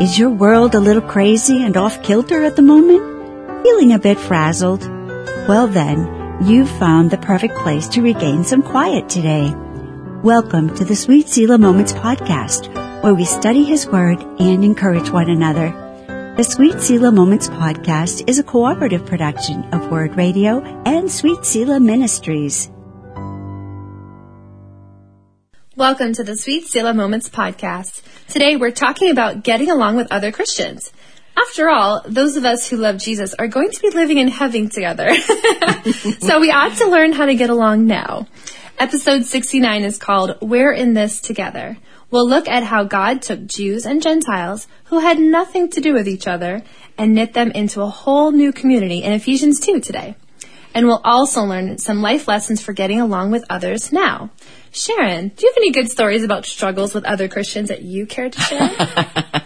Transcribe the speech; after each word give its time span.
Is 0.00 0.18
your 0.18 0.30
world 0.30 0.74
a 0.74 0.80
little 0.80 1.00
crazy 1.00 1.62
and 1.62 1.76
off 1.76 2.02
kilter 2.02 2.42
at 2.42 2.56
the 2.56 2.62
moment? 2.62 3.62
Feeling 3.62 3.92
a 3.92 3.98
bit 4.00 4.18
frazzled? 4.18 4.82
Well 5.46 5.68
then, 5.68 6.38
you've 6.42 6.68
found 6.68 7.12
the 7.12 7.18
perfect 7.18 7.54
place 7.58 7.86
to 7.90 8.02
regain 8.02 8.42
some 8.42 8.60
quiet 8.60 9.08
today. 9.08 9.54
Welcome 10.24 10.74
to 10.74 10.84
the 10.84 10.96
Sweet 10.96 11.28
Selah 11.28 11.58
Moments 11.58 11.92
podcast, 11.92 12.74
where 13.04 13.14
we 13.14 13.24
study 13.24 13.62
His 13.62 13.86
Word 13.86 14.20
and 14.40 14.64
encourage 14.64 15.10
one 15.10 15.30
another. 15.30 15.70
The 16.36 16.42
Sweet 16.42 16.80
Selah 16.80 17.12
Moments 17.12 17.48
podcast 17.48 18.28
is 18.28 18.40
a 18.40 18.42
cooperative 18.42 19.06
production 19.06 19.62
of 19.72 19.92
Word 19.92 20.16
Radio 20.16 20.60
and 20.84 21.08
Sweet 21.08 21.44
Selah 21.44 21.78
Ministries. 21.78 22.68
Welcome 25.76 26.12
to 26.12 26.22
the 26.22 26.36
Sweet 26.36 26.68
Selah 26.68 26.94
Moments 26.94 27.28
podcast. 27.28 28.04
Today 28.28 28.54
we're 28.54 28.70
talking 28.70 29.10
about 29.10 29.42
getting 29.42 29.72
along 29.72 29.96
with 29.96 30.06
other 30.12 30.30
Christians. 30.30 30.92
After 31.36 31.68
all, 31.68 32.00
those 32.06 32.36
of 32.36 32.44
us 32.44 32.68
who 32.68 32.76
love 32.76 32.96
Jesus 32.98 33.34
are 33.34 33.48
going 33.48 33.72
to 33.72 33.80
be 33.80 33.90
living 33.90 34.18
in 34.18 34.28
heaven 34.28 34.68
together. 34.68 35.12
so 36.20 36.38
we 36.38 36.52
ought 36.52 36.76
to 36.78 36.88
learn 36.88 37.12
how 37.12 37.26
to 37.26 37.34
get 37.34 37.50
along 37.50 37.88
now. 37.88 38.28
Episode 38.78 39.24
69 39.24 39.82
is 39.82 39.98
called 39.98 40.38
We're 40.40 40.70
in 40.70 40.94
This 40.94 41.20
Together. 41.20 41.76
We'll 42.08 42.28
look 42.28 42.46
at 42.46 42.62
how 42.62 42.84
God 42.84 43.20
took 43.20 43.44
Jews 43.44 43.84
and 43.84 44.00
Gentiles 44.00 44.68
who 44.84 45.00
had 45.00 45.18
nothing 45.18 45.70
to 45.70 45.80
do 45.80 45.92
with 45.92 46.06
each 46.06 46.28
other 46.28 46.62
and 46.96 47.16
knit 47.16 47.32
them 47.32 47.50
into 47.50 47.82
a 47.82 47.90
whole 47.90 48.30
new 48.30 48.52
community 48.52 49.02
in 49.02 49.10
Ephesians 49.12 49.58
2 49.58 49.80
today. 49.80 50.14
And 50.72 50.86
we'll 50.86 51.00
also 51.04 51.42
learn 51.42 51.78
some 51.78 52.02
life 52.02 52.26
lessons 52.26 52.60
for 52.60 52.72
getting 52.72 53.00
along 53.00 53.30
with 53.30 53.44
others 53.48 53.92
now. 53.92 54.30
Sharon, 54.74 55.28
do 55.28 55.46
you 55.46 55.52
have 55.52 55.56
any 55.56 55.70
good 55.70 55.88
stories 55.88 56.24
about 56.24 56.44
struggles 56.44 56.94
with 56.94 57.04
other 57.04 57.28
Christians 57.28 57.68
that 57.68 57.82
you 57.82 58.06
care 58.06 58.28
to 58.28 58.40
share? 58.40 58.70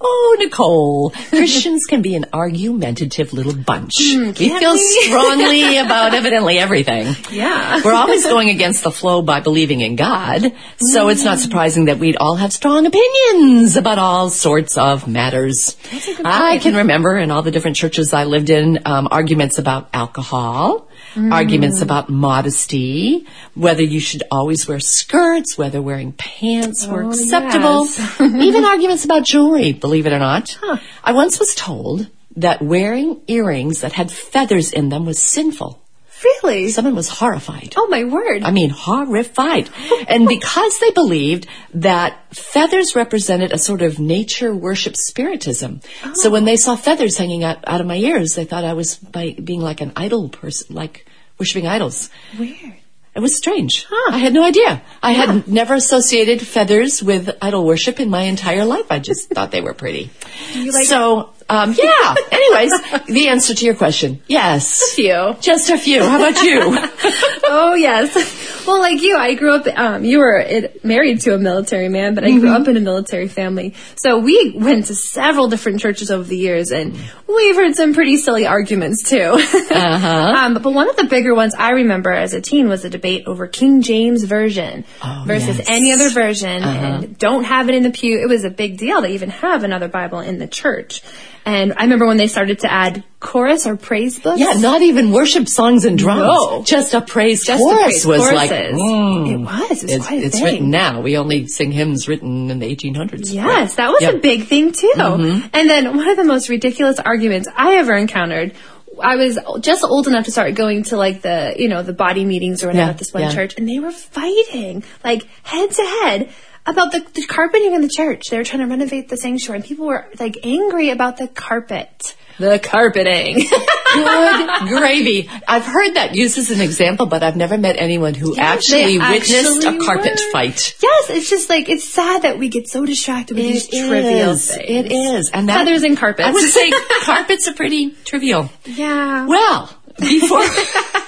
oh, 0.00 0.36
Nicole, 0.40 1.10
Christians 1.28 1.86
can 1.86 2.02
be 2.02 2.16
an 2.16 2.24
argumentative 2.32 3.32
little 3.32 3.54
bunch. 3.54 3.94
Mm, 4.00 4.36
we 4.36 4.48
feel 4.48 4.76
strongly 5.02 5.76
about 5.78 6.14
evidently 6.14 6.58
everything. 6.58 7.14
Yeah. 7.30 7.80
We're 7.84 7.92
always 7.92 8.24
going 8.24 8.50
against 8.50 8.82
the 8.82 8.90
flow 8.90 9.22
by 9.22 9.38
believing 9.38 9.82
in 9.82 9.94
God, 9.94 10.52
so 10.78 11.06
mm. 11.06 11.12
it's 11.12 11.22
not 11.22 11.38
surprising 11.38 11.84
that 11.84 11.98
we'd 11.98 12.16
all 12.16 12.34
have 12.34 12.52
strong 12.52 12.84
opinions 12.84 13.76
about 13.76 14.00
all 14.00 14.30
sorts 14.30 14.76
of 14.76 15.06
matters. 15.06 15.76
I 16.24 16.58
can 16.58 16.74
remember 16.74 17.16
in 17.16 17.30
all 17.30 17.42
the 17.42 17.52
different 17.52 17.76
churches 17.76 18.12
I 18.12 18.24
lived 18.24 18.50
in, 18.50 18.80
um, 18.84 19.06
arguments 19.12 19.58
about 19.58 19.90
alcohol, 19.92 20.88
mm. 21.14 21.32
arguments 21.32 21.82
about 21.82 22.08
modesty, 22.08 23.26
whether 23.54 23.82
you 23.82 24.00
should 24.00 24.22
always 24.30 24.66
wear 24.66 24.80
skirts, 24.80 25.58
whether 25.58 25.82
wearing 25.82 26.12
pants 26.12 26.86
were 26.86 27.04
oh, 27.04 27.10
acceptable, 27.10 27.86
yes. 27.86 28.20
even 28.20 28.64
arguments 28.64 29.04
about 29.04 29.24
jewelry, 29.24 29.72
believe 29.72 30.06
it 30.06 30.12
or 30.12 30.18
not. 30.18 30.56
Huh. 30.60 30.78
I 31.02 31.12
once 31.12 31.38
was 31.38 31.54
told 31.54 32.08
that 32.36 32.62
wearing 32.62 33.20
earrings 33.26 33.80
that 33.80 33.92
had 33.92 34.10
feathers 34.10 34.72
in 34.72 34.88
them 34.88 35.04
was 35.04 35.22
sinful. 35.22 35.81
Really? 36.24 36.68
Someone 36.68 36.94
was 36.94 37.08
horrified. 37.08 37.74
Oh 37.76 37.88
my 37.88 38.04
word. 38.04 38.44
I 38.44 38.50
mean, 38.50 38.70
horrified. 38.70 39.70
and 40.08 40.28
because 40.28 40.78
they 40.78 40.90
believed 40.90 41.46
that 41.74 42.34
feathers 42.34 42.94
represented 42.94 43.52
a 43.52 43.58
sort 43.58 43.82
of 43.82 43.98
nature 43.98 44.54
worship 44.54 44.96
spiritism. 44.96 45.80
Oh. 46.04 46.12
So 46.14 46.30
when 46.30 46.44
they 46.44 46.56
saw 46.56 46.76
feathers 46.76 47.16
hanging 47.18 47.44
out, 47.44 47.58
out 47.66 47.80
of 47.80 47.86
my 47.86 47.96
ears, 47.96 48.34
they 48.34 48.44
thought 48.44 48.64
I 48.64 48.74
was 48.74 48.96
by 48.96 49.32
being 49.32 49.60
like 49.60 49.80
an 49.80 49.92
idol 49.96 50.28
person, 50.28 50.74
like 50.74 51.06
worshiping 51.38 51.66
idols. 51.66 52.10
Weird. 52.38 52.76
It 53.14 53.20
was 53.20 53.36
strange. 53.36 53.84
Huh. 53.90 54.14
I 54.14 54.18
had 54.18 54.32
no 54.32 54.42
idea. 54.42 54.82
I 55.02 55.12
yeah. 55.12 55.26
had 55.26 55.48
never 55.48 55.74
associated 55.74 56.40
feathers 56.46 57.02
with 57.02 57.28
idol 57.42 57.66
worship 57.66 58.00
in 58.00 58.08
my 58.08 58.22
entire 58.22 58.64
life. 58.64 58.90
I 58.90 59.00
just 59.00 59.28
thought 59.28 59.50
they 59.50 59.60
were 59.60 59.74
pretty. 59.74 60.10
Like 60.56 60.86
so, 60.86 61.31
um, 61.48 61.74
yeah. 61.76 62.14
Anyways, 62.32 63.04
the 63.06 63.28
answer 63.28 63.54
to 63.54 63.64
your 63.64 63.74
question, 63.74 64.20
yes. 64.26 64.92
A 64.92 64.94
few. 64.94 65.36
Just 65.40 65.70
a 65.70 65.78
few. 65.78 66.02
How 66.02 66.16
about 66.16 66.42
you? 66.42 66.60
oh, 67.44 67.74
yes. 67.74 68.61
Well, 68.66 68.80
like 68.80 69.02
you, 69.02 69.16
I 69.16 69.34
grew 69.34 69.54
up, 69.54 69.66
um, 69.78 70.04
you 70.04 70.18
were 70.18 70.38
it, 70.38 70.84
married 70.84 71.20
to 71.22 71.34
a 71.34 71.38
military 71.38 71.88
man, 71.88 72.14
but 72.14 72.24
I 72.24 72.30
grew 72.30 72.42
Mm-hmm. 72.42 72.62
up 72.62 72.68
in 72.68 72.76
a 72.76 72.80
military 72.80 73.28
family. 73.28 73.74
So 73.96 74.18
we 74.18 74.54
went 74.56 74.86
to 74.86 74.94
several 74.94 75.48
different 75.48 75.80
churches 75.80 76.10
over 76.10 76.22
the 76.24 76.36
years 76.36 76.70
and 76.70 76.96
we've 77.26 77.56
heard 77.56 77.74
some 77.76 77.94
pretty 77.94 78.16
silly 78.18 78.46
arguments 78.46 79.08
too. 79.08 79.18
uh-huh. 79.38 80.34
um, 80.36 80.54
but 80.54 80.72
one 80.72 80.88
of 80.88 80.96
the 80.96 81.04
bigger 81.04 81.34
ones 81.34 81.54
I 81.56 81.70
remember 81.72 82.12
as 82.12 82.34
a 82.34 82.40
teen 82.40 82.68
was 82.68 82.84
a 82.84 82.90
debate 82.90 83.24
over 83.26 83.46
King 83.46 83.82
James 83.82 84.24
Version 84.24 84.84
Oh, 85.02 85.24
versus 85.26 85.58
yes. 85.58 85.66
any 85.68 85.92
other 85.92 86.10
version 86.10 86.62
Uh-huh. 86.62 86.86
and 86.86 87.18
don't 87.18 87.44
have 87.44 87.68
it 87.68 87.74
in 87.74 87.82
the 87.82 87.90
pew. 87.90 88.18
It 88.20 88.28
was 88.28 88.44
a 88.44 88.50
big 88.50 88.78
deal 88.78 89.00
to 89.02 89.08
even 89.08 89.30
have 89.30 89.64
another 89.64 89.88
Bible 89.88 90.20
in 90.20 90.38
the 90.38 90.46
church. 90.46 91.02
And 91.44 91.72
I 91.76 91.82
remember 91.82 92.06
when 92.06 92.18
they 92.18 92.28
started 92.28 92.60
to 92.60 92.72
add 92.72 93.02
chorus 93.18 93.66
or 93.66 93.76
praise 93.76 94.18
books. 94.20 94.38
Yeah, 94.38 94.52
not 94.54 94.82
even 94.82 95.10
worship 95.10 95.48
songs 95.48 95.84
and 95.84 95.98
drums. 95.98 96.22
No. 96.22 96.62
Just 96.62 96.94
a 96.94 97.00
praise 97.00 97.44
Just 97.44 97.60
chorus 97.60 97.82
praise 97.82 98.06
was 98.06 98.20
choruses. 98.20 98.36
like, 98.36 98.50
mm. 98.50 99.32
It 99.32 99.36
was. 99.38 99.84
It 99.84 99.98
was 99.98 100.10
it's, 100.10 100.10
a 100.10 100.14
it's 100.14 100.42
written 100.42 100.70
now. 100.70 101.00
We 101.00 101.16
only 101.16 101.48
sing 101.48 101.72
hymns 101.72 102.06
written 102.06 102.50
in 102.50 102.58
the 102.60 102.76
1800s. 102.76 103.32
Yes, 103.32 103.74
that 103.76 103.90
was. 103.90 104.02
Mm-hmm. 104.02 104.16
a 104.16 104.20
big 104.20 104.46
thing 104.46 104.72
too. 104.72 104.92
And 104.96 105.68
then 105.70 105.96
one 105.96 106.08
of 106.08 106.16
the 106.16 106.24
most 106.24 106.48
ridiculous 106.48 106.98
arguments 106.98 107.48
I 107.56 107.76
ever 107.76 107.94
encountered. 107.94 108.54
I 109.02 109.16
was 109.16 109.38
just 109.60 109.84
old 109.84 110.06
enough 110.06 110.26
to 110.26 110.30
start 110.30 110.54
going 110.54 110.82
to 110.84 110.96
like 110.98 111.22
the, 111.22 111.54
you 111.56 111.68
know, 111.68 111.82
the 111.82 111.94
body 111.94 112.26
meetings 112.26 112.62
or 112.62 112.66
whatever 112.66 112.84
Yeah, 112.86 112.90
at 112.90 112.98
this 112.98 113.12
one 113.12 113.22
yeah. 113.22 113.32
church, 113.32 113.54
and 113.56 113.66
they 113.66 113.78
were 113.78 113.90
fighting 113.90 114.84
like 115.02 115.26
head 115.42 115.70
to 115.70 115.82
head 115.82 116.34
about 116.66 116.92
the, 116.92 117.00
the 117.14 117.26
carpeting 117.26 117.74
in 117.74 117.80
the 117.82 117.88
church. 117.88 118.28
They 118.30 118.38
were 118.38 118.44
trying 118.44 118.60
to 118.60 118.66
renovate 118.68 119.08
the 119.08 119.16
sanctuary, 119.16 119.58
and 119.58 119.64
people 119.66 119.86
were 119.86 120.06
like 120.20 120.38
angry 120.44 120.90
about 120.90 121.16
the 121.16 121.28
carpet. 121.28 122.16
The 122.38 122.58
carpeting. 122.58 123.46
Good 123.94 124.68
gravy. 124.68 125.28
I've 125.46 125.66
heard 125.66 125.94
that 125.94 126.14
used 126.14 126.38
as 126.38 126.50
an 126.50 126.62
example, 126.62 127.04
but 127.06 127.22
I've 127.22 127.36
never 127.36 127.58
met 127.58 127.76
anyone 127.78 128.14
who 128.14 128.34
Yes, 128.34 128.38
actually 128.72 128.98
witnessed 128.98 129.64
actually 129.66 129.76
a 129.76 129.84
carpet 129.84 130.12
were. 130.18 130.32
fight. 130.32 130.74
yes, 130.82 131.10
it's 131.10 131.28
just 131.28 131.50
like 131.50 131.68
it's 131.68 131.86
sad 131.86 132.22
that 132.22 132.38
we 132.38 132.48
get 132.48 132.68
so 132.68 132.86
distracted 132.86 133.36
with 133.36 133.44
these 133.44 133.68
trivial 133.68 134.34
things. 134.34 134.50
It 134.50 134.90
is. 134.92 135.30
And 135.30 135.48
that, 135.50 135.66
Feathers 135.66 135.82
and 135.82 135.96
carpets. 135.98 136.26
I 136.26 136.32
would 136.32 136.50
say 136.50 136.70
carpets 137.02 137.48
are 137.48 137.52
pretty 137.54 137.90
trivial. 138.04 138.48
Yeah. 138.64 139.26
Well, 139.26 139.68
before 140.00 140.40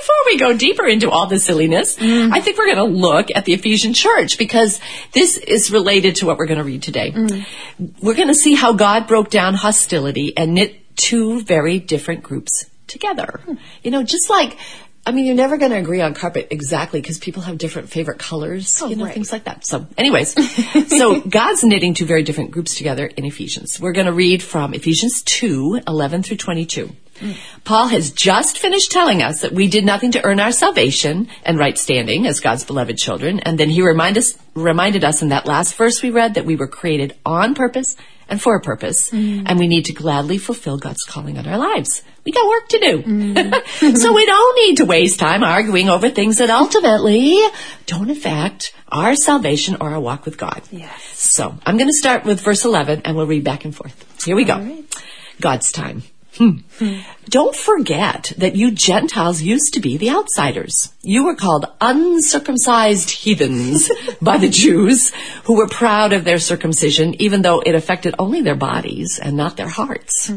before 0.00 0.16
we 0.26 0.38
go 0.38 0.56
deeper 0.56 0.86
into 0.86 1.10
all 1.10 1.26
the 1.26 1.38
silliness, 1.38 1.96
Mm. 1.96 2.32
I 2.32 2.40
think 2.40 2.58
we're 2.58 2.66
going 2.74 2.76
to 2.92 2.98
look 2.98 3.28
at 3.34 3.44
the 3.44 3.52
Ephesian 3.52 3.94
church 3.94 4.38
because 4.38 4.80
this 5.12 5.36
is 5.36 5.70
related 5.70 6.16
to 6.16 6.26
what 6.26 6.38
we're 6.38 6.46
going 6.46 6.58
to 6.58 6.64
read 6.64 6.82
today. 6.82 7.12
Mm. 7.12 7.46
We're 8.02 8.14
going 8.14 8.28
to 8.28 8.34
see 8.34 8.54
how 8.54 8.72
God 8.72 9.06
broke 9.06 9.30
down 9.30 9.54
hostility 9.54 10.36
and 10.36 10.54
knit 10.54 10.96
two 10.96 11.42
very 11.42 11.78
different 11.78 12.22
groups 12.22 12.66
together. 12.86 13.40
Hmm. 13.44 13.54
You 13.82 13.90
know, 13.90 14.02
just 14.02 14.30
like 14.30 14.56
I 15.06 15.12
mean, 15.12 15.24
you're 15.24 15.36
never 15.36 15.56
going 15.56 15.70
to 15.70 15.78
agree 15.78 16.00
on 16.00 16.14
carpet 16.14 16.48
exactly 16.50 17.00
because 17.00 17.18
people 17.20 17.42
have 17.42 17.58
different 17.58 17.90
favorite 17.90 18.18
colors, 18.18 18.82
you 18.88 18.96
know, 18.96 19.04
right. 19.04 19.14
things 19.14 19.30
like 19.30 19.44
that. 19.44 19.64
So, 19.64 19.86
anyways, 19.96 20.34
so 20.98 21.20
God's 21.20 21.62
knitting 21.62 21.94
two 21.94 22.06
very 22.06 22.24
different 22.24 22.50
groups 22.50 22.74
together 22.74 23.06
in 23.06 23.24
Ephesians. 23.24 23.78
We're 23.78 23.92
going 23.92 24.06
to 24.06 24.12
read 24.12 24.42
from 24.42 24.74
Ephesians 24.74 25.22
2, 25.22 25.82
11 25.86 26.24
through 26.24 26.38
22. 26.38 26.90
Paul 27.64 27.88
has 27.88 28.10
just 28.10 28.58
finished 28.58 28.92
telling 28.92 29.22
us 29.22 29.40
that 29.40 29.52
we 29.52 29.68
did 29.68 29.84
nothing 29.84 30.12
to 30.12 30.24
earn 30.24 30.40
our 30.40 30.52
salvation 30.52 31.28
and 31.44 31.58
right 31.58 31.76
standing 31.76 32.26
as 32.26 32.40
God's 32.40 32.64
beloved 32.64 32.98
children. 32.98 33.40
And 33.40 33.58
then 33.58 33.70
he 33.70 33.82
remind 33.82 34.18
us, 34.18 34.36
reminded 34.54 35.04
us 35.04 35.22
in 35.22 35.28
that 35.28 35.46
last 35.46 35.74
verse 35.74 36.02
we 36.02 36.10
read 36.10 36.34
that 36.34 36.44
we 36.44 36.56
were 36.56 36.68
created 36.68 37.16
on 37.24 37.54
purpose 37.54 37.96
and 38.28 38.40
for 38.40 38.56
a 38.56 38.60
purpose. 38.60 39.10
Mm. 39.10 39.44
And 39.46 39.58
we 39.58 39.68
need 39.68 39.86
to 39.86 39.92
gladly 39.92 40.38
fulfill 40.38 40.78
God's 40.78 41.04
calling 41.04 41.38
on 41.38 41.46
our 41.46 41.58
lives. 41.58 42.02
We 42.24 42.32
got 42.32 42.48
work 42.48 42.68
to 42.70 42.78
do. 42.80 43.02
Mm. 43.02 43.96
so 43.96 44.12
we 44.12 44.26
don't 44.26 44.66
need 44.66 44.76
to 44.78 44.84
waste 44.84 45.18
time 45.18 45.44
arguing 45.44 45.88
over 45.88 46.10
things 46.10 46.38
that 46.38 46.50
ultimately 46.50 47.40
don't 47.86 48.10
affect 48.10 48.72
our 48.88 49.14
salvation 49.14 49.76
or 49.80 49.90
our 49.90 50.00
walk 50.00 50.24
with 50.24 50.38
God. 50.38 50.62
Yes. 50.70 51.02
So 51.18 51.56
I'm 51.64 51.76
going 51.76 51.88
to 51.88 51.96
start 51.96 52.24
with 52.24 52.40
verse 52.40 52.64
11 52.64 53.02
and 53.04 53.16
we'll 53.16 53.26
read 53.26 53.44
back 53.44 53.64
and 53.64 53.74
forth. 53.74 54.24
Here 54.24 54.36
we 54.36 54.44
go. 54.44 54.58
right. 54.58 54.84
God's 55.40 55.70
time. 55.70 56.02
Hmm. 56.36 56.58
Don't 57.28 57.56
forget 57.56 58.32
that 58.36 58.56
you 58.56 58.70
Gentiles 58.70 59.42
used 59.42 59.74
to 59.74 59.80
be 59.80 59.96
the 59.96 60.10
outsiders. 60.10 60.92
You 61.02 61.24
were 61.24 61.34
called 61.34 61.66
uncircumcised 61.80 63.10
heathens 63.10 63.90
by 64.22 64.36
the 64.36 64.48
Jews 64.48 65.12
who 65.44 65.56
were 65.56 65.68
proud 65.68 66.12
of 66.12 66.24
their 66.24 66.38
circumcision, 66.38 67.20
even 67.20 67.42
though 67.42 67.60
it 67.60 67.74
affected 67.74 68.14
only 68.18 68.42
their 68.42 68.54
bodies 68.54 69.18
and 69.18 69.36
not 69.36 69.56
their 69.56 69.68
hearts. 69.68 70.30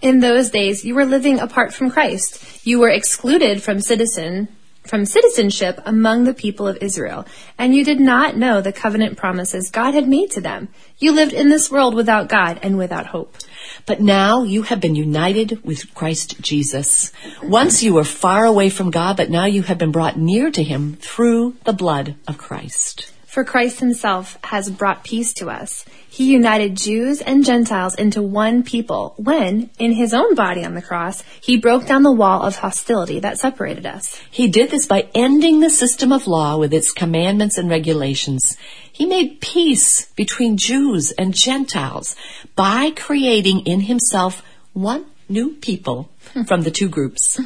In 0.00 0.20
those 0.20 0.50
days, 0.50 0.84
you 0.84 0.94
were 0.94 1.04
living 1.04 1.38
apart 1.38 1.74
from 1.74 1.90
Christ. 1.90 2.66
You 2.66 2.78
were 2.80 2.90
excluded 2.90 3.62
from 3.62 3.80
citizen 3.80 4.48
from 4.86 5.06
citizenship 5.06 5.80
among 5.86 6.24
the 6.24 6.34
people 6.34 6.68
of 6.68 6.76
Israel, 6.80 7.26
and 7.58 7.74
you 7.74 7.84
did 7.84 7.98
not 7.98 8.36
know 8.36 8.60
the 8.60 8.72
covenant 8.72 9.16
promises 9.16 9.70
God 9.70 9.94
had 9.94 10.06
made 10.06 10.30
to 10.32 10.40
them. 10.40 10.68
You 10.98 11.12
lived 11.12 11.32
in 11.32 11.48
this 11.48 11.70
world 11.70 11.94
without 11.94 12.28
God 12.28 12.60
and 12.62 12.76
without 12.76 13.06
hope. 13.06 13.36
But 13.86 14.00
now 14.00 14.42
you 14.42 14.62
have 14.62 14.80
been 14.80 14.94
united 14.94 15.64
with 15.64 15.94
Christ 15.94 16.40
Jesus. 16.40 17.12
Once 17.42 17.82
you 17.82 17.94
were 17.94 18.04
far 18.04 18.44
away 18.44 18.70
from 18.70 18.90
God, 18.90 19.16
but 19.16 19.30
now 19.30 19.46
you 19.46 19.62
have 19.62 19.78
been 19.78 19.92
brought 19.92 20.18
near 20.18 20.50
to 20.50 20.62
him 20.62 20.96
through 21.00 21.56
the 21.64 21.72
blood 21.72 22.16
of 22.26 22.38
Christ. 22.38 23.13
For 23.34 23.42
Christ 23.42 23.80
himself 23.80 24.38
has 24.44 24.70
brought 24.70 25.02
peace 25.02 25.32
to 25.32 25.50
us. 25.50 25.84
He 26.08 26.30
united 26.30 26.76
Jews 26.76 27.20
and 27.20 27.44
Gentiles 27.44 27.96
into 27.96 28.22
one 28.22 28.62
people 28.62 29.14
when, 29.16 29.70
in 29.76 29.90
his 29.90 30.14
own 30.14 30.36
body 30.36 30.64
on 30.64 30.74
the 30.74 30.80
cross, 30.80 31.24
he 31.40 31.56
broke 31.56 31.84
down 31.84 32.04
the 32.04 32.12
wall 32.12 32.42
of 32.42 32.54
hostility 32.54 33.18
that 33.18 33.40
separated 33.40 33.86
us. 33.86 34.22
He 34.30 34.46
did 34.46 34.70
this 34.70 34.86
by 34.86 35.08
ending 35.16 35.58
the 35.58 35.68
system 35.68 36.12
of 36.12 36.28
law 36.28 36.58
with 36.58 36.72
its 36.72 36.92
commandments 36.92 37.58
and 37.58 37.68
regulations. 37.68 38.56
He 38.92 39.04
made 39.04 39.40
peace 39.40 40.06
between 40.14 40.56
Jews 40.56 41.10
and 41.10 41.34
Gentiles 41.34 42.14
by 42.54 42.92
creating 42.92 43.66
in 43.66 43.80
himself 43.80 44.44
one 44.74 45.06
new 45.28 45.54
people 45.54 46.08
from 46.46 46.62
the 46.62 46.70
two 46.70 46.88
groups. 46.88 47.40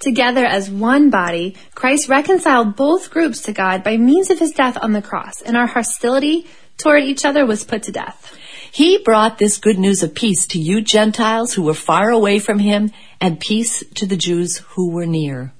Together 0.00 0.46
as 0.46 0.70
one 0.70 1.10
body, 1.10 1.54
Christ 1.74 2.08
reconciled 2.08 2.74
both 2.74 3.10
groups 3.10 3.42
to 3.42 3.52
God 3.52 3.84
by 3.84 3.98
means 3.98 4.30
of 4.30 4.38
his 4.38 4.52
death 4.52 4.78
on 4.80 4.92
the 4.92 5.02
cross, 5.02 5.42
and 5.42 5.58
our 5.58 5.66
hostility 5.66 6.46
toward 6.78 7.02
each 7.02 7.26
other 7.26 7.44
was 7.44 7.64
put 7.64 7.82
to 7.82 7.92
death. 7.92 8.34
He 8.72 8.96
brought 8.98 9.36
this 9.36 9.58
good 9.58 9.78
news 9.78 10.02
of 10.02 10.14
peace 10.14 10.46
to 10.48 10.58
you 10.58 10.80
Gentiles 10.80 11.52
who 11.52 11.62
were 11.62 11.74
far 11.74 12.08
away 12.10 12.38
from 12.38 12.60
him 12.60 12.92
and 13.20 13.38
peace 13.38 13.84
to 13.96 14.06
the 14.06 14.16
Jews 14.16 14.58
who 14.68 14.90
were 14.90 15.06
near. 15.06 15.52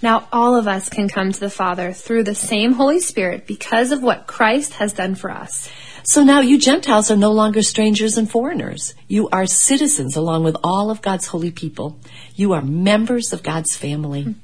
Now 0.00 0.28
all 0.32 0.54
of 0.54 0.68
us 0.68 0.88
can 0.88 1.08
come 1.08 1.32
to 1.32 1.40
the 1.40 1.50
Father 1.50 1.92
through 1.92 2.22
the 2.22 2.34
same 2.34 2.74
Holy 2.74 3.00
Spirit 3.00 3.48
because 3.48 3.90
of 3.90 4.02
what 4.02 4.28
Christ 4.28 4.74
has 4.74 4.92
done 4.92 5.16
for 5.16 5.30
us. 5.30 5.68
So 6.08 6.24
now 6.24 6.40
you 6.40 6.56
Gentiles 6.56 7.10
are 7.10 7.18
no 7.18 7.32
longer 7.32 7.60
strangers 7.60 8.16
and 8.16 8.30
foreigners. 8.30 8.94
You 9.08 9.28
are 9.28 9.44
citizens 9.44 10.16
along 10.16 10.42
with 10.42 10.56
all 10.64 10.90
of 10.90 11.02
God's 11.02 11.26
holy 11.26 11.50
people. 11.50 11.98
You 12.34 12.54
are 12.54 12.62
members 12.62 13.34
of 13.34 13.42
God's 13.42 13.76
family. 13.76 14.34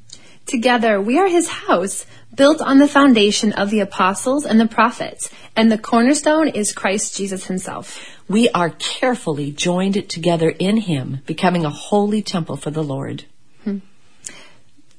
Together 0.44 1.00
we 1.00 1.18
are 1.18 1.26
his 1.26 1.48
house, 1.48 2.04
built 2.34 2.60
on 2.60 2.80
the 2.80 2.86
foundation 2.86 3.54
of 3.54 3.70
the 3.70 3.80
apostles 3.80 4.44
and 4.44 4.60
the 4.60 4.66
prophets, 4.66 5.30
and 5.56 5.72
the 5.72 5.78
cornerstone 5.78 6.48
is 6.48 6.74
Christ 6.74 7.16
Jesus 7.16 7.46
himself. 7.46 7.98
We 8.28 8.50
are 8.50 8.68
carefully 8.68 9.50
joined 9.50 10.10
together 10.10 10.50
in 10.50 10.76
him, 10.76 11.22
becoming 11.24 11.64
a 11.64 11.70
holy 11.70 12.20
temple 12.20 12.58
for 12.58 12.72
the 12.72 12.84
Lord. 12.84 13.24
Hmm. 13.62 13.78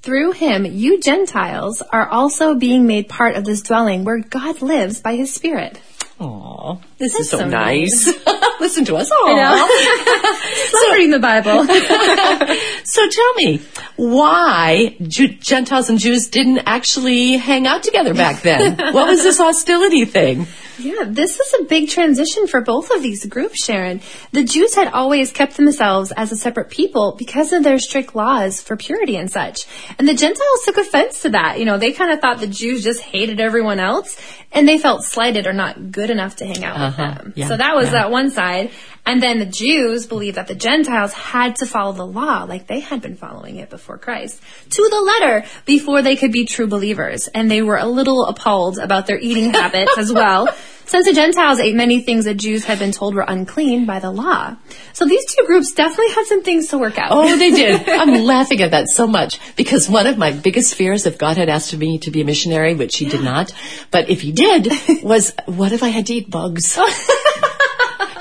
Through 0.02 0.32
him, 0.32 0.66
you 0.66 1.00
Gentiles 1.00 1.84
are 1.94 2.08
also 2.08 2.56
being 2.56 2.88
made 2.88 3.08
part 3.08 3.36
of 3.36 3.46
this 3.46 3.62
dwelling 3.62 4.04
where 4.04 4.18
God 4.18 4.64
lives 4.64 5.00
by 5.00 5.16
his 5.16 5.32
Spirit. 5.32 5.80
Aw, 6.20 6.78
this 6.98 7.14
is 7.16 7.30
so, 7.30 7.40
so 7.40 7.46
nice. 7.46 8.08
Listen 8.62 8.86
to 8.86 8.96
us. 8.96 9.12
Aw. 9.12 10.72
Love 10.74 10.94
reading 10.94 11.12
the 11.12 11.20
Bible. 11.20 11.66
So 12.88 13.02
tell 13.10 13.34
me, 13.34 13.62
why 13.98 14.96
Ju- 15.02 15.28
Gentiles 15.36 15.90
and 15.90 16.00
Jews 16.00 16.28
didn't 16.28 16.60
actually 16.60 17.34
hang 17.34 17.68
out 17.68 17.84
together 17.84 18.14
back 18.14 18.42
then? 18.44 18.78
what 18.94 19.08
was 19.08 19.22
this 19.24 19.38
hostility 19.40 20.06
thing? 20.06 20.48
Yeah, 20.78 21.04
this 21.08 21.40
is 21.40 21.56
a 21.60 21.64
big 21.64 21.90
transition 21.90 22.48
for 22.48 22.62
both 22.62 22.92
of 22.92 23.02
these 23.02 23.26
groups, 23.26 23.64
Sharon. 23.64 24.02
The 24.32 24.44
Jews 24.44 24.76
had 24.76 24.90
always 24.94 25.32
kept 25.32 25.58
themselves 25.58 26.12
as 26.16 26.32
a 26.32 26.36
separate 26.36 26.70
people 26.70 27.16
because 27.18 27.54
of 27.54 27.64
their 27.64 27.80
strict 27.80 28.16
laws 28.16 28.62
for 28.62 28.76
purity 28.76 29.16
and 29.16 29.32
such. 29.32 29.66
And 29.98 30.08
the 30.08 30.14
Gentiles 30.14 30.60
took 30.66 30.78
offense 30.78 31.22
to 31.22 31.30
that. 31.30 31.60
You 31.60 31.66
know, 31.66 31.78
they 31.78 31.92
kind 31.92 32.12
of 32.12 32.20
thought 32.20 32.40
the 32.40 32.48
Jews 32.48 32.84
just 32.84 33.02
hated 33.02 33.40
everyone 33.40 33.80
else 33.80 34.18
and 34.52 34.68
they 34.68 34.78
felt 34.78 35.04
slighted 35.04 35.48
or 35.48 35.54
not 35.54 35.92
good 35.92 36.10
enough 36.10 36.38
to 36.38 36.46
hang 36.46 36.64
out 36.64 36.78
Uh-huh, 36.78 36.86
with 36.88 36.98
them. 37.24 37.34
yeah, 37.36 37.48
so 37.48 37.58
that 37.58 37.76
was 37.76 37.86
yeah. 37.88 37.92
that 37.94 38.12
one 38.12 38.30
side. 38.32 38.72
And 39.06 39.22
then 39.22 39.38
the 39.38 39.46
Jews 39.46 40.08
believed 40.08 40.38
that 40.38 40.48
the 40.48 40.56
Gentiles 40.56 41.14
had 41.14 41.58
to 41.58 41.68
follow 41.68 41.94
the 41.94 42.06
law 42.06 42.44
like 42.44 42.66
they 42.66 42.80
had 42.80 43.02
been 43.02 43.16
following 43.16 43.58
it 43.58 43.70
before 43.70 43.98
Christ 44.00 44.42
to 44.72 44.90
the 44.90 45.02
letter 45.02 45.48
before 45.66 46.02
they 46.02 46.16
could 46.16 46.32
be 46.32 46.46
true 46.46 46.68
believers. 46.68 47.28
And 47.28 47.50
they 47.50 47.62
were 47.62 47.78
a 47.78 47.86
little 47.86 48.26
appalled 48.26 48.80
about 48.80 49.06
their 49.06 49.20
eating 49.20 49.54
habits 49.54 49.96
as 49.98 50.12
well, 50.12 50.50
since 50.86 51.08
the 51.08 51.14
Gentiles 51.14 51.60
ate 51.60 51.76
many 51.76 52.02
things 52.02 52.26
that 52.26 52.36
Jews 52.36 52.64
had 52.64 52.80
been 52.80 52.92
told 52.92 53.16
were 53.16 53.26
unclean 53.28 53.86
by 53.86 54.00
the 54.00 54.12
law. 54.12 54.56
So 54.94 55.06
these 55.06 55.26
two 55.26 55.46
groups 55.46 55.74
definitely 55.74 56.14
had 56.14 56.26
some 56.26 56.44
things 56.44 56.68
to 56.68 56.78
work 56.78 56.98
out. 56.98 57.10
Oh, 57.12 57.38
they 57.38 57.52
did. 57.52 57.88
I'm 57.90 58.24
laughing 58.24 58.62
at 58.62 58.72
that 58.72 58.88
so 58.88 59.08
much 59.08 59.40
because 59.56 59.90
one 59.90 60.08
of 60.08 60.18
my 60.18 60.32
biggest 60.32 60.76
fears, 60.76 61.06
if 61.06 61.18
God 61.18 61.38
had 61.38 61.50
asked 61.50 61.76
me 61.76 62.00
to 62.00 62.12
be 62.12 62.22
a 62.22 62.26
missionary, 62.26 62.74
which 62.74 62.98
he 62.98 63.06
did 63.06 63.22
not, 63.22 63.52
but 63.92 64.10
if 64.10 64.22
he 64.22 64.32
did, 64.32 64.68
was 65.04 65.34
what 65.46 65.74
if 65.74 65.84
I 65.84 65.90
had 65.90 66.08
to 66.08 66.14
eat 66.14 66.30
bugs? 66.30 66.78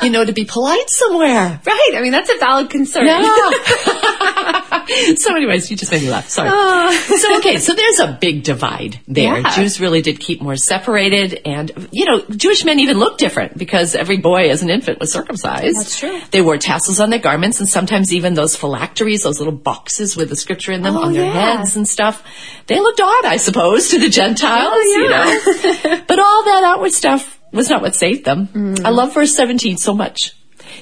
You 0.05 0.11
know, 0.11 0.25
to 0.25 0.33
be 0.33 0.45
polite 0.45 0.89
somewhere. 0.91 1.61
right. 1.67 1.93
I 1.97 2.01
mean, 2.01 2.13
that's 2.13 2.31
a 2.31 2.39
valid 2.39 2.71
concern. 2.71 3.07
Yeah. 3.07 3.23
so 5.17 5.35
anyways, 5.35 5.71
you 5.71 5.77
just 5.77 5.91
made 5.93 6.03
me 6.03 6.11
laugh. 6.11 6.29
Sorry. 6.29 6.49
Uh. 6.53 6.93
So 6.93 7.39
okay, 7.39 7.59
so 7.59 7.73
there's 7.75 7.99
a 8.01 8.19
big 8.21 8.43
divide 8.43 9.01
there. 9.09 9.39
Yeah. 9.41 9.55
Jews 9.55 9.81
really 9.81 10.03
did 10.03 10.21
keep 10.21 10.41
more 10.43 10.57
separated 10.57 11.41
and, 11.45 11.89
you 11.91 12.05
know, 12.05 12.23
Jewish 12.31 12.65
men 12.65 12.81
even 12.81 12.99
looked 12.99 13.19
different 13.19 13.57
because 13.57 13.95
every 13.95 14.17
boy 14.19 14.51
as 14.51 14.63
an 14.63 14.71
infant 14.71 15.01
was 15.01 15.13
circumcised. 15.13 15.77
That's 15.77 15.99
true. 15.99 16.21
They 16.31 16.41
wore 16.43 16.59
tassels 16.59 17.01
on 17.01 17.11
their 17.11 17.19
garments 17.19 17.61
and 17.61 17.69
sometimes 17.69 18.13
even 18.13 18.35
those 18.35 18.57
phylacteries, 18.57 19.23
those 19.23 19.39
little 19.39 19.53
boxes 19.55 20.17
with 20.17 20.29
the 20.29 20.37
scripture 20.37 20.73
in 20.73 20.83
them 20.83 20.97
Oh, 20.97 21.05
on 21.05 21.13
their 21.13 21.25
yeah. 21.25 21.57
heads 21.57 21.77
and 21.77 21.89
stuff. 21.89 22.23
They 22.67 22.79
looked 22.79 23.01
odd, 23.01 23.25
I 23.25 23.37
suppose, 23.37 23.91
to 23.91 23.99
the 23.99 24.09
Gentiles, 24.09 24.73
Oh, 24.75 24.83
you 24.99 25.09
know. 25.11 26.01
but 26.07 26.19
all 26.19 26.45
that 26.45 26.63
outward 26.65 26.93
stuff 26.93 27.41
was 27.55 27.71
not 27.71 27.83
what 27.83 27.95
saved 27.95 28.25
them. 28.25 28.49
Mm. 28.49 28.85
I 28.85 28.91
love 28.91 29.15
verse 29.15 29.35
17 29.35 29.77
so 29.79 29.95
much. 29.95 30.35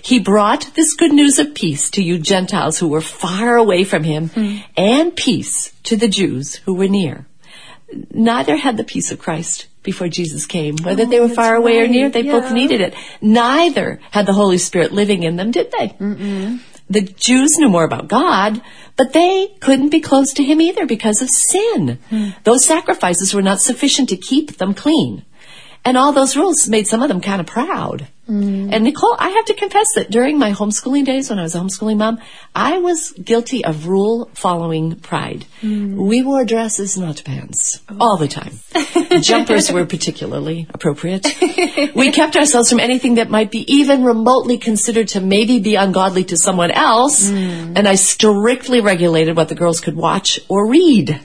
He 0.03 0.19
brought 0.19 0.71
this 0.75 0.95
good 0.95 1.13
news 1.13 1.39
of 1.39 1.55
peace 1.55 1.91
to 1.91 2.03
you 2.03 2.19
Gentiles 2.19 2.79
who 2.79 2.89
were 2.89 3.01
far 3.01 3.57
away 3.57 3.85
from 3.85 4.05
him 4.05 4.29
Hmm. 4.29 4.57
and 4.77 5.15
peace 5.15 5.73
to 5.85 5.97
the 5.97 6.09
Jews 6.09 6.57
who 6.65 6.75
were 6.75 6.89
near. 6.89 7.27
Neither 8.11 8.57
had 8.57 8.77
the 8.77 8.85
peace 8.85 9.13
of 9.13 9.19
Christ 9.19 9.67
before 9.83 10.09
Jesus 10.09 10.47
came. 10.47 10.77
Whether 10.79 11.05
they 11.05 11.21
were 11.21 11.29
far 11.29 11.55
away 11.57 11.79
or 11.81 11.89
near, 11.89 12.09
they 12.09 12.23
both 12.23 12.53
needed 12.53 12.81
it. 12.81 12.95
Neither 13.21 14.01
had 14.11 14.25
the 14.27 14.33
Holy 14.33 14.57
Spirit 14.59 14.93
living 14.93 15.25
in 15.25 15.37
them, 15.37 15.51
did 15.51 15.71
they? 15.79 15.89
The 16.89 17.03
Jews 17.03 17.59
knew 17.59 17.69
more 17.69 17.85
about 17.85 18.09
God, 18.09 18.61
but 18.97 19.13
they 19.13 19.49
couldn't 19.61 19.91
be 19.91 20.01
close 20.01 20.33
to 20.35 20.43
him 20.45 20.61
either 20.61 20.87
because 20.87 21.21
of 21.23 21.29
sin. 21.31 21.99
Those 22.45 22.65
sacrifices 22.65 23.35
were 23.35 23.43
not 23.43 23.61
sufficient 23.61 24.09
to 24.11 24.17
keep 24.17 24.57
them 24.59 24.73
clean. 24.75 25.23
And 25.85 25.97
all 25.97 26.13
those 26.13 26.37
rules 26.37 26.69
made 26.69 26.87
some 26.87 27.03
of 27.03 27.09
them 27.09 27.21
kind 27.21 27.41
of 27.41 27.47
proud. 27.47 28.07
Mm. 28.29 28.73
And 28.73 28.85
Nicole, 28.85 29.17
I 29.19 29.31
have 29.31 29.47
to 29.47 29.55
confess 29.55 29.95
that 29.97 30.11
during 30.11 30.39
my 30.39 30.53
homeschooling 30.53 31.05
days, 31.05 31.29
when 31.29 31.41
I 31.41 31.43
was 31.43 31.57
a 31.57 31.59
homeschooling 31.59 31.97
mom, 31.97 32.21
I 32.55 32.79
was 32.79 33.11
guilty 33.13 33.65
of 33.65 33.89
rule 33.89 34.31
following 34.35 34.95
pride. 34.95 35.45
Mm. 35.61 35.97
We 35.97 36.23
wore 36.23 36.45
dresses, 36.45 36.97
not 36.97 37.25
pants, 37.25 37.81
oh. 37.89 37.97
all 38.01 38.17
the 38.17 38.29
time. 38.29 38.61
Jumpers 39.23 39.73
were 39.73 39.85
particularly 39.87 40.69
appropriate. 40.73 41.27
we 41.97 42.13
kept 42.13 42.37
ourselves 42.37 42.71
from 42.71 42.79
anything 42.79 43.17
that 43.17 43.29
might 43.29 43.51
be 43.51 43.71
even 43.73 44.05
remotely 44.05 44.57
considered 44.57 45.09
to 45.09 45.21
maybe 45.21 45.59
be 45.59 45.75
ungodly 45.75 46.23
to 46.25 46.37
someone 46.37 46.71
else. 46.71 47.29
Mm. 47.29 47.77
And 47.77 47.89
I 47.89 47.97
strictly 47.97 48.81
regulated 48.81 49.37
what 49.37 49.49
the 49.49 49.57
girls 49.57 49.81
could 49.81 49.97
watch 49.97 50.39
or 50.49 50.71
read. 50.71 51.21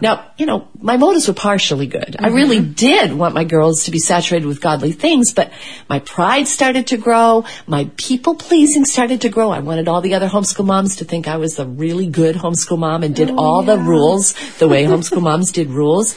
Now, 0.00 0.30
you 0.36 0.46
know, 0.46 0.68
my 0.78 0.96
motives 0.96 1.28
were 1.28 1.34
partially 1.34 1.86
good. 1.86 2.16
I 2.18 2.28
really 2.28 2.58
mm-hmm. 2.58 2.72
did 2.72 3.12
want 3.12 3.34
my 3.34 3.44
girls 3.44 3.84
to 3.84 3.90
be 3.90 3.98
saturated 3.98 4.46
with 4.46 4.60
godly 4.60 4.92
things, 4.92 5.32
but 5.32 5.52
my 5.88 6.00
pride 6.00 6.48
started 6.48 6.88
to 6.88 6.96
grow. 6.96 7.44
My 7.66 7.90
people 7.96 8.34
pleasing 8.34 8.84
started 8.84 9.20
to 9.22 9.28
grow. 9.28 9.50
I 9.50 9.60
wanted 9.60 9.88
all 9.88 10.00
the 10.00 10.14
other 10.14 10.28
homeschool 10.28 10.66
moms 10.66 10.96
to 10.96 11.04
think 11.04 11.28
I 11.28 11.36
was 11.36 11.56
the 11.56 11.66
really 11.66 12.06
good 12.06 12.36
homeschool 12.36 12.78
mom 12.78 13.02
and 13.02 13.14
did 13.14 13.30
oh, 13.30 13.38
all 13.38 13.62
the 13.62 13.78
rules 13.78 14.34
the 14.58 14.68
way 14.68 14.84
homeschool 14.86 15.22
moms 15.22 15.52
did 15.52 15.70
rules. 15.70 16.16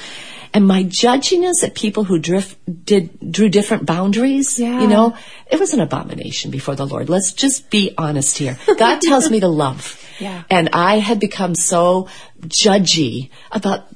And 0.55 0.67
my 0.67 0.83
judginess 0.83 1.63
at 1.63 1.73
people 1.73 2.03
who 2.03 2.19
drift, 2.19 2.57
did, 2.85 3.31
drew 3.31 3.49
different 3.49 3.87
boundaries, 3.87 4.59
Yeah. 4.59 4.81
you 4.81 4.87
know, 4.87 5.15
it 5.49 5.59
was 5.59 5.73
an 5.73 5.79
abomination 5.79 6.51
before 6.51 6.75
the 6.75 6.85
Lord. 6.85 7.09
Let's 7.09 7.33
just 7.33 7.71
be 7.71 7.95
honest 7.97 8.37
here. 8.37 8.57
God 8.77 9.01
tells 9.01 9.31
me 9.31 9.39
to 9.39 9.47
love. 9.47 9.99
Yeah. 10.19 10.43
And 10.49 10.69
I 10.73 10.99
had 10.99 11.19
become 11.19 11.55
so 11.55 12.07
judgy 12.47 13.29
about 13.51 13.87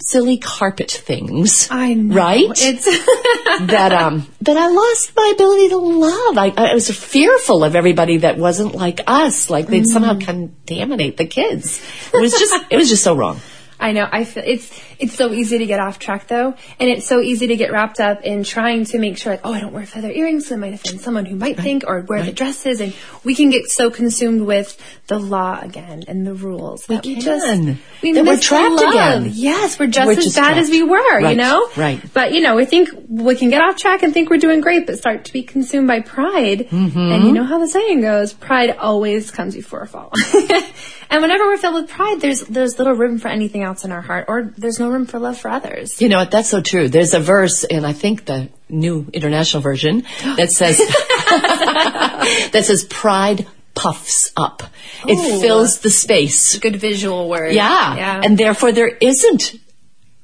silly 0.00 0.38
carpet 0.38 0.90
things. 0.90 1.68
I 1.70 1.94
know. 1.94 2.14
Right? 2.14 2.48
It's 2.50 2.84
that 3.66 3.92
um 3.92 4.26
that 4.42 4.56
I 4.56 4.68
lost 4.68 5.12
my 5.16 5.32
ability 5.34 5.68
to 5.70 5.76
love. 5.76 6.38
I, 6.38 6.52
I 6.56 6.74
was 6.74 6.90
fearful 6.90 7.64
of 7.64 7.76
everybody 7.76 8.18
that 8.18 8.38
wasn't 8.38 8.74
like 8.74 9.00
us, 9.06 9.50
like 9.50 9.68
they'd 9.68 9.86
somehow 9.86 10.18
contaminate 10.18 11.16
the 11.16 11.26
kids. 11.26 11.80
It 12.12 12.20
was 12.20 12.32
just 12.32 12.64
it 12.70 12.76
was 12.76 12.88
just 12.88 13.04
so 13.04 13.14
wrong. 13.14 13.40
I 13.82 13.92
know. 13.92 14.08
I 14.10 14.24
feel 14.24 14.44
it's 14.46 14.70
it's 14.98 15.14
so 15.14 15.32
easy 15.32 15.58
to 15.58 15.66
get 15.66 15.80
off 15.80 15.98
track 15.98 16.28
though, 16.28 16.54
and 16.78 16.88
it's 16.88 17.06
so 17.06 17.20
easy 17.20 17.48
to 17.48 17.56
get 17.56 17.72
wrapped 17.72 17.98
up 18.00 18.22
in 18.22 18.44
trying 18.44 18.84
to 18.86 18.98
make 18.98 19.18
sure, 19.18 19.32
like, 19.32 19.40
oh, 19.44 19.52
I 19.52 19.60
don't 19.60 19.72
wear 19.72 19.84
feather 19.84 20.10
earrings, 20.10 20.46
so 20.46 20.54
I 20.54 20.58
might 20.58 20.74
offend 20.74 21.00
someone 21.00 21.24
who 21.26 21.34
might 21.36 21.56
think, 21.58 21.82
or 21.86 22.00
wear 22.08 22.20
the 22.20 22.26
Right. 22.26 22.34
dresses, 22.34 22.80
and 22.80 22.94
we 23.24 23.34
can 23.34 23.50
get 23.50 23.66
so 23.66 23.90
consumed 23.90 24.42
with 24.42 24.76
the 25.08 25.18
law 25.18 25.58
again 25.60 26.04
and 26.06 26.24
the 26.26 26.32
rules 26.34 26.86
that 26.86 27.04
we 27.04 27.16
just 27.16 27.44
we 28.02 28.12
that 28.12 28.24
we're 28.24 28.38
trapped 28.38 28.74
love. 28.80 28.94
again. 28.94 29.30
Yes, 29.34 29.78
we're 29.78 29.88
just 29.88 30.06
We're 30.06 30.12
as 30.12 30.24
just 30.24 30.36
bad 30.36 30.52
trapped. 30.54 30.60
as 30.60 30.70
we 30.70 30.82
were, 30.84 31.20
you 31.20 31.34
know. 31.36 31.68
right. 31.76 32.00
But 32.14 32.32
you 32.32 32.40
know, 32.40 32.54
we 32.54 32.64
think 32.64 32.90
we 33.08 33.34
can 33.34 33.50
get 33.50 33.60
off 33.60 33.76
track 33.76 34.02
and 34.04 34.14
think 34.14 34.30
we're 34.30 34.38
doing 34.38 34.60
great, 34.60 34.86
but 34.86 34.96
start 34.98 35.24
to 35.24 35.32
be 35.32 35.42
consumed 35.42 35.88
by 35.88 36.00
pride. 36.00 36.68
Mm-hmm. 36.70 36.98
And 37.12 37.24
you 37.24 37.32
know 37.32 37.44
how 37.44 37.58
the 37.58 37.68
saying 37.68 38.00
goes: 38.02 38.32
pride 38.32 38.70
always 38.78 39.30
comes 39.32 39.54
before 39.56 39.80
a 39.82 39.86
fall. 39.88 40.12
And 41.10 41.20
whenever 41.20 41.44
we're 41.44 41.58
filled 41.58 41.74
with 41.74 41.90
pride, 41.90 42.20
there's 42.22 42.40
there's 42.40 42.78
little 42.78 42.94
room 42.94 43.18
for 43.18 43.28
anything 43.28 43.62
else 43.62 43.71
in 43.84 43.92
our 43.92 44.00
heart, 44.00 44.26
or 44.28 44.52
there's 44.56 44.78
no 44.78 44.90
room 44.90 45.06
for 45.06 45.18
love 45.18 45.38
for 45.38 45.48
others. 45.48 46.00
You 46.00 46.08
know 46.08 46.18
what? 46.18 46.30
That's 46.30 46.48
so 46.48 46.60
true. 46.60 46.88
There's 46.88 47.14
a 47.14 47.20
verse 47.20 47.64
in 47.64 47.84
I 47.84 47.92
think 47.92 48.24
the 48.24 48.48
New 48.68 49.06
International 49.12 49.62
Version 49.62 50.02
that 50.36 50.52
says 50.52 50.78
that 52.52 52.62
says 52.64 52.84
pride 52.84 53.46
puffs 53.74 54.32
up. 54.36 54.62
It 55.06 55.18
Ooh. 55.18 55.40
fills 55.40 55.80
the 55.80 55.90
space. 55.90 56.58
Good 56.58 56.76
visual 56.76 57.28
word. 57.28 57.54
Yeah. 57.54 57.96
Yeah. 57.96 58.20
And 58.22 58.36
therefore 58.38 58.72
there 58.72 58.88
isn't 58.88 59.54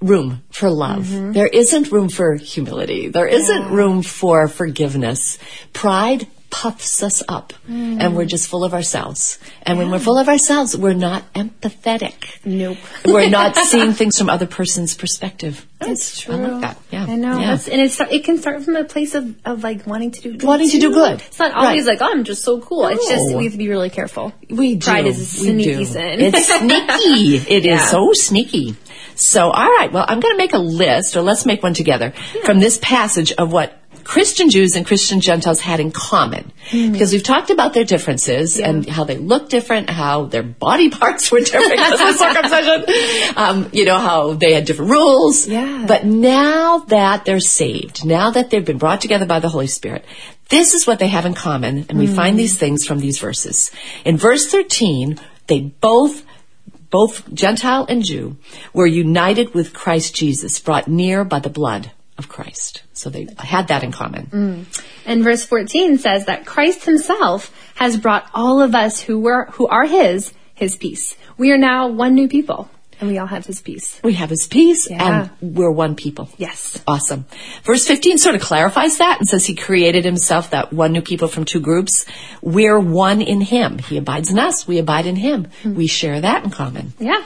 room 0.00 0.42
for 0.50 0.70
love. 0.70 1.06
Mm-hmm. 1.06 1.32
There 1.32 1.46
isn't 1.46 1.90
room 1.90 2.08
for 2.08 2.36
humility. 2.36 3.08
There 3.08 3.28
not 3.28 3.70
room 3.70 4.02
for 4.02 4.48
forgiveness. 4.48 5.38
Pride 5.72 6.26
puffs 6.50 7.02
us 7.02 7.22
up 7.28 7.52
Mm. 7.68 8.00
and 8.00 8.16
we're 8.16 8.24
just 8.24 8.48
full 8.48 8.64
of 8.64 8.72
ourselves. 8.72 9.38
And 9.62 9.76
when 9.78 9.90
we're 9.90 9.98
full 9.98 10.16
of 10.18 10.28
ourselves, 10.28 10.74
we're 10.76 10.94
not 10.94 11.30
empathetic. 11.34 12.38
Nope. 12.44 12.78
We're 13.04 13.28
not 13.28 13.54
seeing 13.70 13.92
things 13.92 14.16
from 14.18 14.30
other 14.30 14.46
person's 14.46 14.94
perspective. 14.94 15.66
It's 15.80 16.20
true. 16.20 16.34
I 16.34 16.38
like 16.38 16.60
that. 16.62 16.78
Yeah. 16.90 17.04
I 17.08 17.16
know. 17.16 17.38
Yeah. 17.38 17.46
That's, 17.50 17.68
and 17.68 17.80
it's, 17.80 18.00
it 18.00 18.24
can 18.24 18.38
start 18.38 18.62
from 18.62 18.76
a 18.76 18.84
place 18.84 19.14
of, 19.14 19.34
of 19.44 19.62
like 19.62 19.86
wanting 19.86 20.10
to 20.12 20.20
do 20.22 20.32
good. 20.32 20.42
Wanting 20.44 20.70
to 20.70 20.78
do 20.80 20.92
good. 20.92 21.20
It's 21.20 21.38
not 21.38 21.52
always 21.52 21.86
Right. 21.86 22.00
like, 22.00 22.08
oh, 22.08 22.12
I'm 22.12 22.24
just 22.24 22.42
so 22.42 22.60
cool. 22.60 22.86
It's 22.86 23.06
just, 23.08 23.34
we 23.36 23.44
have 23.44 23.52
to 23.52 23.58
be 23.58 23.68
really 23.68 23.90
careful. 23.90 24.32
We 24.48 24.76
do. 24.76 24.86
Pride 24.86 25.06
is 25.06 25.20
a 25.20 25.24
sneaky 25.26 25.84
sin. 25.84 26.20
It's 26.20 26.46
sneaky. 26.48 27.36
It 27.54 27.66
is 27.66 27.80
Yeah. 27.80 27.86
so 27.86 28.10
sneaky. 28.14 28.76
So, 29.14 29.50
all 29.50 29.68
right. 29.70 29.92
Well, 29.92 30.04
I'm 30.08 30.20
going 30.20 30.34
to 30.34 30.38
make 30.38 30.52
a 30.54 30.58
list, 30.58 31.16
or 31.16 31.22
let's 31.22 31.44
make 31.44 31.62
one 31.62 31.74
together 31.74 32.12
from 32.44 32.60
this 32.60 32.78
passage 32.80 33.32
of 33.32 33.52
what 33.52 33.74
Christian 34.08 34.48
Jews 34.48 34.74
and 34.74 34.86
Christian 34.86 35.20
Gentiles 35.20 35.60
had 35.60 35.80
in 35.80 35.90
common. 35.90 36.50
Hmm. 36.70 36.92
Because 36.92 37.12
we've 37.12 37.22
talked 37.22 37.50
about 37.50 37.74
their 37.74 37.84
differences 37.84 38.58
and 38.58 38.88
how 38.88 39.04
they 39.04 39.18
look 39.18 39.50
different, 39.50 39.90
how 39.90 40.24
their 40.24 40.42
body 40.42 40.88
parts 41.00 41.30
were 41.30 41.40
different 41.40 41.72
because 41.72 42.00
of 42.00 42.16
circumcision, 42.26 42.84
um, 43.36 43.68
you 43.74 43.84
know, 43.84 43.98
how 43.98 44.32
they 44.32 44.54
had 44.54 44.64
different 44.64 44.92
rules. 44.92 45.46
Yeah. 45.46 45.84
But 45.86 46.06
now 46.06 46.78
that 46.88 47.26
they're 47.26 47.38
saved, 47.38 48.06
now 48.06 48.30
that 48.30 48.48
they've 48.48 48.64
been 48.64 48.78
brought 48.78 49.02
together 49.02 49.26
by 49.26 49.40
the 49.40 49.50
Holy 49.50 49.66
Spirit, 49.66 50.06
this 50.48 50.72
is 50.72 50.86
what 50.86 50.98
they 50.98 51.08
have 51.08 51.26
in 51.26 51.34
common, 51.34 51.84
and 51.90 51.98
we 51.98 52.06
find 52.06 52.38
these 52.38 52.56
things 52.56 52.86
from 52.86 53.00
these 53.00 53.18
verses. 53.18 53.70
In 54.06 54.16
verse 54.16 54.46
13, 54.46 55.20
they 55.48 55.60
both 55.60 56.24
both 56.88 57.30
Gentile 57.34 57.84
and 57.90 58.02
Jew 58.02 58.38
were 58.72 58.86
united 58.86 59.52
with 59.52 59.74
Christ 59.74 60.14
Jesus, 60.14 60.58
brought 60.58 60.88
near 60.88 61.22
by 61.22 61.40
the 61.40 61.50
blood 61.50 61.90
of 62.18 62.28
Christ. 62.28 62.82
So 62.92 63.10
they 63.10 63.28
had 63.38 63.68
that 63.68 63.82
in 63.84 63.92
common. 63.92 64.66
And 65.06 65.22
verse 65.24 65.44
14 65.46 65.98
says 65.98 66.26
that 66.26 66.44
Christ 66.46 66.84
himself 66.84 67.54
has 67.76 67.96
brought 67.96 68.28
all 68.34 68.60
of 68.60 68.74
us 68.74 69.00
who 69.00 69.20
were, 69.20 69.46
who 69.52 69.66
are 69.68 69.86
his, 69.86 70.32
his 70.54 70.76
peace. 70.76 71.16
We 71.36 71.52
are 71.52 71.58
now 71.58 71.88
one 71.88 72.14
new 72.14 72.28
people 72.28 72.68
and 73.00 73.08
we 73.08 73.18
all 73.18 73.28
have 73.28 73.46
his 73.46 73.60
peace. 73.60 74.00
We 74.02 74.14
have 74.14 74.28
his 74.28 74.48
peace 74.48 74.90
Yeah. 74.90 75.30
and 75.40 75.56
we're 75.56 75.70
one 75.70 75.94
people. 75.94 76.28
Yes. 76.36 76.82
Awesome. 76.88 77.26
Verse 77.62 77.86
15 77.86 78.18
sort 78.18 78.34
of 78.34 78.40
clarifies 78.40 78.98
that 78.98 79.18
and 79.20 79.28
says 79.28 79.46
he 79.46 79.54
created 79.54 80.04
himself 80.04 80.50
that 80.50 80.72
one 80.72 80.90
new 80.90 81.00
people 81.02 81.28
from 81.28 81.44
two 81.44 81.60
groups. 81.60 82.04
We're 82.42 82.80
one 82.80 83.22
in 83.22 83.40
him. 83.40 83.78
He 83.78 83.96
abides 83.98 84.32
in 84.32 84.38
us. 84.40 84.66
We 84.66 84.78
abide 84.78 85.06
in 85.06 85.14
him. 85.14 85.46
We 85.64 85.86
share 85.86 86.20
that 86.20 86.42
in 86.42 86.50
common. 86.50 86.92
Yeah. 86.98 87.22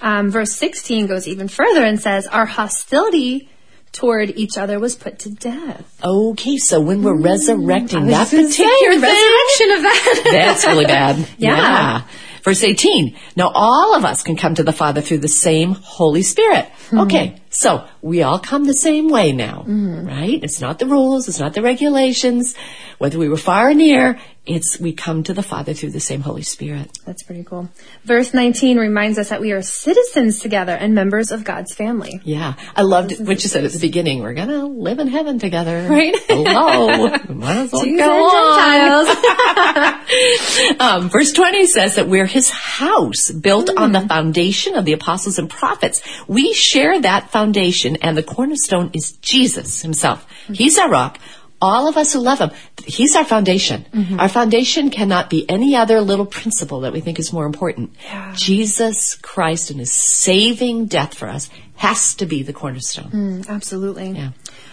Um, 0.00 0.30
verse 0.30 0.52
16 0.52 1.08
goes 1.08 1.26
even 1.26 1.48
further 1.48 1.82
and 1.84 2.00
says, 2.00 2.28
Our 2.28 2.46
hostility 2.46 3.48
toward 3.96 4.30
each 4.36 4.58
other 4.58 4.78
was 4.78 4.94
put 4.94 5.18
to 5.20 5.30
death. 5.30 6.00
Okay, 6.04 6.58
so 6.58 6.80
when 6.80 7.02
we're 7.02 7.18
resurrecting 7.20 8.06
that 8.06 8.28
particular 8.28 8.90
resurrection 8.90 9.70
of 9.72 9.82
that. 9.82 10.20
That's 10.30 10.66
really 10.66 10.84
bad. 10.86 11.28
Yeah. 11.38 12.02
Verse 12.42 12.62
18. 12.62 13.16
Now 13.34 13.50
all 13.52 13.96
of 13.96 14.04
us 14.04 14.22
can 14.22 14.36
come 14.36 14.54
to 14.54 14.62
the 14.62 14.72
Father 14.72 15.00
through 15.00 15.18
the 15.18 15.28
same 15.28 15.72
Holy 15.72 16.22
Spirit. 16.22 16.66
Hmm. 16.90 17.00
Okay. 17.00 17.40
So 17.56 17.86
we 18.02 18.22
all 18.22 18.38
come 18.38 18.64
the 18.64 18.74
same 18.74 19.08
way 19.08 19.32
now, 19.32 19.64
right? 19.66 20.44
It's 20.44 20.60
not 20.60 20.78
the 20.78 20.84
rules. 20.84 21.26
It's 21.26 21.40
not 21.40 21.54
the 21.54 21.62
regulations. 21.62 22.54
Whether 22.98 23.18
we 23.18 23.30
were 23.30 23.38
far 23.38 23.70
or 23.70 23.74
near, 23.74 24.18
it's 24.44 24.78
we 24.78 24.92
come 24.92 25.22
to 25.24 25.34
the 25.34 25.42
Father 25.42 25.72
through 25.72 25.90
the 25.90 26.00
same 26.00 26.20
Holy 26.20 26.42
Spirit. 26.42 26.98
That's 27.04 27.22
pretty 27.22 27.44
cool. 27.44 27.68
Verse 28.04 28.34
19 28.34 28.76
reminds 28.76 29.18
us 29.18 29.30
that 29.30 29.40
we 29.40 29.52
are 29.52 29.62
citizens 29.62 30.38
together 30.38 30.72
and 30.72 30.94
members 30.94 31.32
of 31.32 31.44
God's 31.44 31.74
family. 31.74 32.20
Yeah. 32.24 32.54
I 32.76 32.82
loved 32.82 33.18
what 33.26 33.42
you 33.42 33.48
said 33.48 33.64
at 33.64 33.72
the 33.72 33.80
beginning. 33.80 34.22
We're 34.22 34.34
going 34.34 34.48
to 34.48 34.66
live 34.66 34.98
in 34.98 35.08
heaven 35.08 35.38
together. 35.38 35.86
Right. 35.88 36.14
Hello. 36.28 37.08
Might 37.28 37.56
as 37.56 37.72
well 37.72 37.84
Jews 37.84 37.98
go 37.98 38.24
on. 38.24 39.06
Um, 40.78 41.10
verse 41.10 41.32
20 41.32 41.66
says 41.66 41.96
that 41.96 42.08
we're 42.08 42.26
his 42.26 42.48
house 42.50 43.30
built 43.30 43.70
on 43.76 43.92
the 43.92 44.00
foundation 44.02 44.76
of 44.76 44.84
the 44.84 44.92
apostles 44.92 45.38
and 45.38 45.50
prophets. 45.50 46.02
We 46.28 46.52
share 46.52 47.00
that 47.00 47.30
foundation 47.30 47.45
and 47.96 48.16
the 48.16 48.22
cornerstone 48.22 48.90
is 48.92 49.12
Jesus 49.12 49.82
himself. 49.82 50.26
He's 50.52 50.78
our 50.78 50.90
rock. 50.90 51.18
All 51.60 51.88
of 51.88 51.96
us 51.96 52.12
who 52.12 52.20
love 52.20 52.38
him, 52.38 52.50
he's 52.84 53.16
our 53.16 53.24
foundation. 53.24 53.86
Mm-hmm. 53.90 54.20
Our 54.20 54.28
foundation 54.28 54.90
cannot 54.90 55.30
be 55.30 55.48
any 55.48 55.74
other 55.74 56.02
little 56.02 56.26
principle 56.26 56.80
that 56.80 56.92
we 56.92 57.00
think 57.00 57.18
is 57.18 57.32
more 57.32 57.46
important. 57.46 57.94
Yeah. 58.04 58.34
Jesus 58.36 59.14
Christ 59.16 59.70
and 59.70 59.80
his 59.80 59.90
saving 59.90 60.86
death 60.86 61.14
for 61.14 61.28
us 61.28 61.48
has 61.76 62.14
to 62.16 62.26
be 62.26 62.42
the 62.42 62.52
cornerstone. 62.52 63.10
Mm, 63.10 63.48
absolutely. 63.48 64.10
Yeah. 64.10 64.30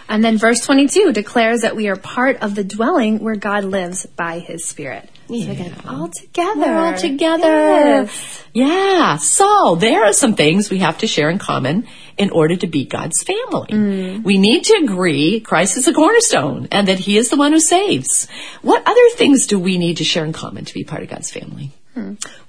And 0.08 0.22
then 0.22 0.36
verse 0.36 0.60
22 0.60 1.12
declares 1.12 1.62
that 1.62 1.74
we 1.74 1.88
are 1.88 1.96
part 1.96 2.42
of 2.42 2.54
the 2.54 2.64
dwelling 2.64 3.20
where 3.20 3.36
God 3.36 3.64
lives 3.64 4.04
by 4.04 4.38
his 4.38 4.64
Spirit. 4.64 5.08
So 5.28 5.34
again, 5.34 5.74
all 5.88 6.08
together. 6.08 6.60
We're 6.60 6.78
all 6.78 6.96
together. 6.96 7.46
Yes. 7.46 8.44
Yeah. 8.52 9.16
So 9.16 9.76
there 9.76 10.04
are 10.04 10.12
some 10.12 10.34
things 10.34 10.70
we 10.70 10.78
have 10.78 10.98
to 10.98 11.06
share 11.06 11.30
in 11.30 11.38
common 11.38 11.86
in 12.16 12.30
order 12.30 12.56
to 12.56 12.66
be 12.66 12.84
God's 12.84 13.22
family. 13.22 13.68
Mm. 13.70 14.24
We 14.24 14.38
need 14.38 14.64
to 14.64 14.80
agree 14.84 15.40
Christ 15.40 15.76
is 15.76 15.86
the 15.86 15.94
cornerstone 15.94 16.68
and 16.70 16.88
that 16.88 16.98
he 16.98 17.16
is 17.16 17.30
the 17.30 17.36
one 17.36 17.52
who 17.52 17.60
saves. 17.60 18.28
What 18.62 18.86
other 18.86 19.08
things 19.16 19.46
do 19.46 19.58
we 19.58 19.78
need 19.78 19.96
to 19.98 20.04
share 20.04 20.24
in 20.24 20.32
common 20.32 20.64
to 20.66 20.74
be 20.74 20.84
part 20.84 21.02
of 21.02 21.08
God's 21.08 21.30
family? 21.30 21.72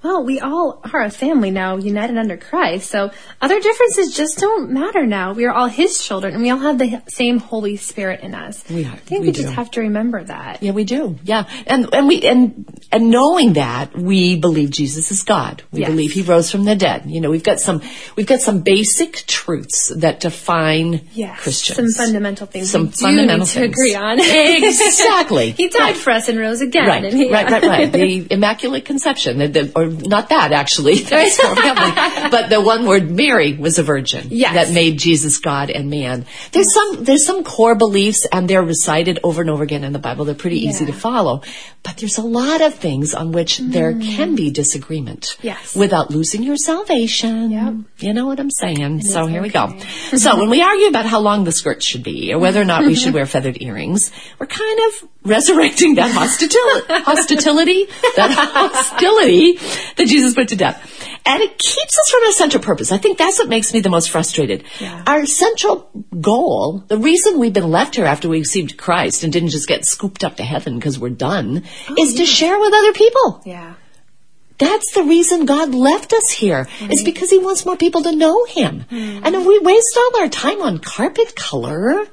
Well, 0.03 0.23
we 0.23 0.39
all 0.39 0.81
are 0.91 1.01
a 1.03 1.09
family 1.11 1.51
now, 1.51 1.77
united 1.77 2.17
under 2.17 2.35
Christ. 2.37 2.89
So 2.89 3.11
other 3.41 3.59
differences 3.59 4.15
just 4.15 4.39
don't 4.39 4.71
matter 4.71 5.05
now. 5.05 5.33
We 5.33 5.45
are 5.45 5.53
all 5.53 5.67
His 5.67 6.03
children, 6.03 6.33
and 6.33 6.41
we 6.43 6.49
all 6.49 6.57
have 6.59 6.77
the 6.79 7.01
same 7.09 7.37
Holy 7.39 7.77
Spirit 7.77 8.21
in 8.21 8.33
us. 8.33 8.63
We 8.69 8.85
are. 8.85 8.91
I 8.93 8.95
think 8.97 9.21
We 9.21 9.27
we, 9.27 9.33
just 9.33 9.53
have 9.53 9.69
to 9.71 9.81
remember 9.81 10.23
that. 10.23 10.63
Yeah, 10.63 10.71
we 10.71 10.83
do. 10.83 11.17
Yeah. 11.23 11.43
And 11.67 11.93
and 11.93 12.07
we 12.07 12.21
and 12.23 12.65
and 12.91 13.09
knowing 13.11 13.53
that, 13.53 13.95
we 13.97 14.37
believe 14.39 14.71
Jesus 14.71 15.11
is 15.11 15.23
God. 15.23 15.63
We 15.71 15.81
Yes. 15.81 15.89
believe 15.89 16.11
he 16.13 16.21
rose 16.23 16.49
from 16.51 16.63
the 16.65 16.75
dead. 16.75 17.03
You 17.05 17.21
know, 17.21 17.29
we've 17.29 17.43
got 17.43 17.59
some 17.59 17.81
we've 18.15 18.27
got 18.27 18.41
some 18.41 18.61
basic 18.61 19.13
truths 19.27 19.91
that 19.97 20.19
define 20.19 21.01
Yes, 21.13 21.39
Christians. 21.41 21.95
some 21.95 22.05
fundamental 22.05 22.47
things 22.47 22.71
Some 22.71 22.89
fundamental 22.89 23.45
need 23.45 23.47
to 23.53 23.63
agree 23.63 23.95
on. 23.95 24.19
exactly. 24.19 25.51
he 25.51 25.67
died 25.69 25.79
Right. 25.79 25.95
for 25.97 26.11
us 26.11 26.29
and 26.29 26.39
rose 26.39 26.61
again. 26.61 26.87
Right, 26.87 27.05
and 27.05 27.31
right, 27.31 27.51
right, 27.51 27.63
right. 27.63 27.91
The 27.95 28.27
Immaculate 28.31 28.85
Conception, 28.85 29.34
the, 29.39 29.71
or 29.75 29.87
not 29.87 30.29
that 30.29 30.51
actually, 30.51 31.03
but 31.03 32.49
the 32.49 32.61
one 32.61 32.85
word 32.85 33.09
Mary 33.09 33.53
was 33.53 33.79
a 33.79 33.83
virgin 33.83 34.27
Yes. 34.29 34.53
that 34.53 34.73
made 34.73 34.99
Jesus 34.99 35.37
God 35.37 35.69
and 35.69 35.89
man. 35.89 36.25
There's 36.51 36.73
some 36.73 37.03
there's 37.03 37.25
some 37.25 37.43
core 37.43 37.75
beliefs, 37.75 38.25
and 38.31 38.49
they're 38.49 38.63
recited 38.63 39.19
over 39.23 39.41
and 39.41 39.49
over 39.49 39.63
again 39.63 39.83
in 39.83 39.93
the 39.93 39.99
Bible. 39.99 40.25
They're 40.25 40.35
pretty 40.35 40.65
easy 40.65 40.85
to 40.85 40.93
follow, 40.93 41.41
but 41.83 41.97
there's 41.97 42.17
a 42.17 42.23
lot 42.23 42.61
of 42.61 42.75
things 42.75 43.13
on 43.13 43.31
which 43.31 43.59
there 43.59 43.93
mm. 43.93 44.15
can 44.15 44.35
be 44.35 44.51
disagreement. 44.51 45.37
Yes. 45.41 45.75
without 45.75 46.11
losing 46.11 46.43
your 46.43 46.57
salvation. 46.57 47.51
Yep. 47.51 47.73
You 47.99 48.13
know 48.13 48.25
what 48.25 48.39
I'm 48.39 48.51
saying? 48.51 49.01
so 49.01 49.25
is 49.25 49.31
here 49.31 49.41
we 49.41 49.49
go. 49.49 49.77
So 50.15 50.37
when 50.37 50.49
we 50.49 50.61
argue 50.61 50.87
about 50.87 51.05
how 51.05 51.19
long 51.19 51.43
the 51.43 51.51
skirt 51.51 51.83
should 51.83 52.03
be, 52.03 52.33
or 52.33 52.39
whether 52.39 52.61
or 52.61 52.65
not 52.65 52.85
we 52.85 52.95
should 52.95 53.13
wear 53.17 53.25
feathered 53.25 53.61
earrings, 53.61 54.11
we're 54.39 54.47
kind 54.47 54.79
of 54.87 55.09
resurrecting 55.25 55.96
that 55.96 56.12
hostility, 56.12 56.86
hostility, 57.03 57.86
that 58.15 58.32
hostility 58.32 59.53
that 59.98 60.08
Jesus 60.08 60.34
put 60.34 60.50
to 60.50 60.55
death. 60.55 60.82
And 61.25 61.41
it 61.41 61.58
keeps 61.58 61.98
us 61.98 62.12
from 62.12 62.24
our 62.24 62.32
central 62.34 62.63
purpose. 62.63 62.91
I 62.91 63.00
think 63.00 63.17
that's 63.17 63.39
what 63.39 63.50
makes 63.50 63.74
me 63.74 63.79
the 63.79 63.89
most 63.89 64.12
frustrated. 64.12 64.63
Yeah. 64.79 65.03
Our 65.08 65.25
central 65.25 65.89
goal, 66.22 66.84
the 66.88 67.00
reason 67.00 67.39
we've 67.39 67.53
been 67.53 67.72
left 67.72 67.96
here 67.96 68.05
after 68.05 68.29
we 68.29 68.39
received 68.39 68.77
Christ 68.77 69.24
and 69.24 69.34
didn't 69.34 69.50
just 69.50 69.67
get 69.67 69.86
scooped 69.86 70.24
up 70.24 70.38
to 70.38 70.44
heaven 70.44 70.75
because 70.75 71.00
we're 71.00 71.10
done, 71.10 71.63
oh, 71.89 71.96
is 71.98 72.13
to 72.15 72.25
share 72.25 72.60
with 72.60 72.74
other 72.74 72.94
people. 72.94 73.41
Yeah. 73.44 73.74
That's 74.58 74.94
the 74.94 75.03
reason 75.03 75.46
God 75.46 75.74
left 75.74 76.13
us 76.13 76.29
here. 76.29 76.67
It's 76.79 77.03
because 77.03 77.29
He 77.29 77.39
wants 77.39 77.65
more 77.65 77.75
people 77.75 78.03
to 78.03 78.15
know 78.15 78.46
Him. 78.46 78.82
Hmm. 78.82 79.20
And 79.24 79.36
if 79.36 79.46
we 79.46 79.60
waste 79.60 79.98
all 79.98 80.22
our 80.22 80.29
time 80.29 80.62
on 80.62 80.77
carpet 80.77 81.36
color, 81.36 82.08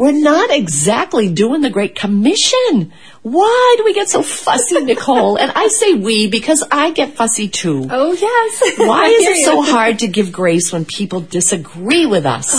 we're 0.00 0.12
not 0.12 0.50
exactly 0.50 1.28
doing 1.28 1.60
the 1.60 1.68
Great 1.70 1.94
Commission. 1.94 2.92
Why 3.22 3.74
do 3.76 3.84
we 3.84 3.92
get 3.92 4.08
so 4.08 4.22
fussy, 4.22 4.80
Nicole? 4.84 5.36
and 5.36 5.52
I 5.54 5.68
say 5.68 5.92
we 5.92 6.26
because 6.28 6.64
I 6.72 6.90
get 6.90 7.14
fussy 7.14 7.48
too. 7.48 7.86
Oh 7.90 8.12
yes. 8.12 8.78
Why 8.78 9.06
is 9.08 9.26
it 9.26 9.44
so 9.44 9.60
hard 9.62 9.98
to 10.00 10.08
give 10.08 10.32
grace 10.32 10.72
when 10.72 10.84
people 10.86 11.20
disagree 11.20 12.06
with 12.06 12.24
us? 12.24 12.50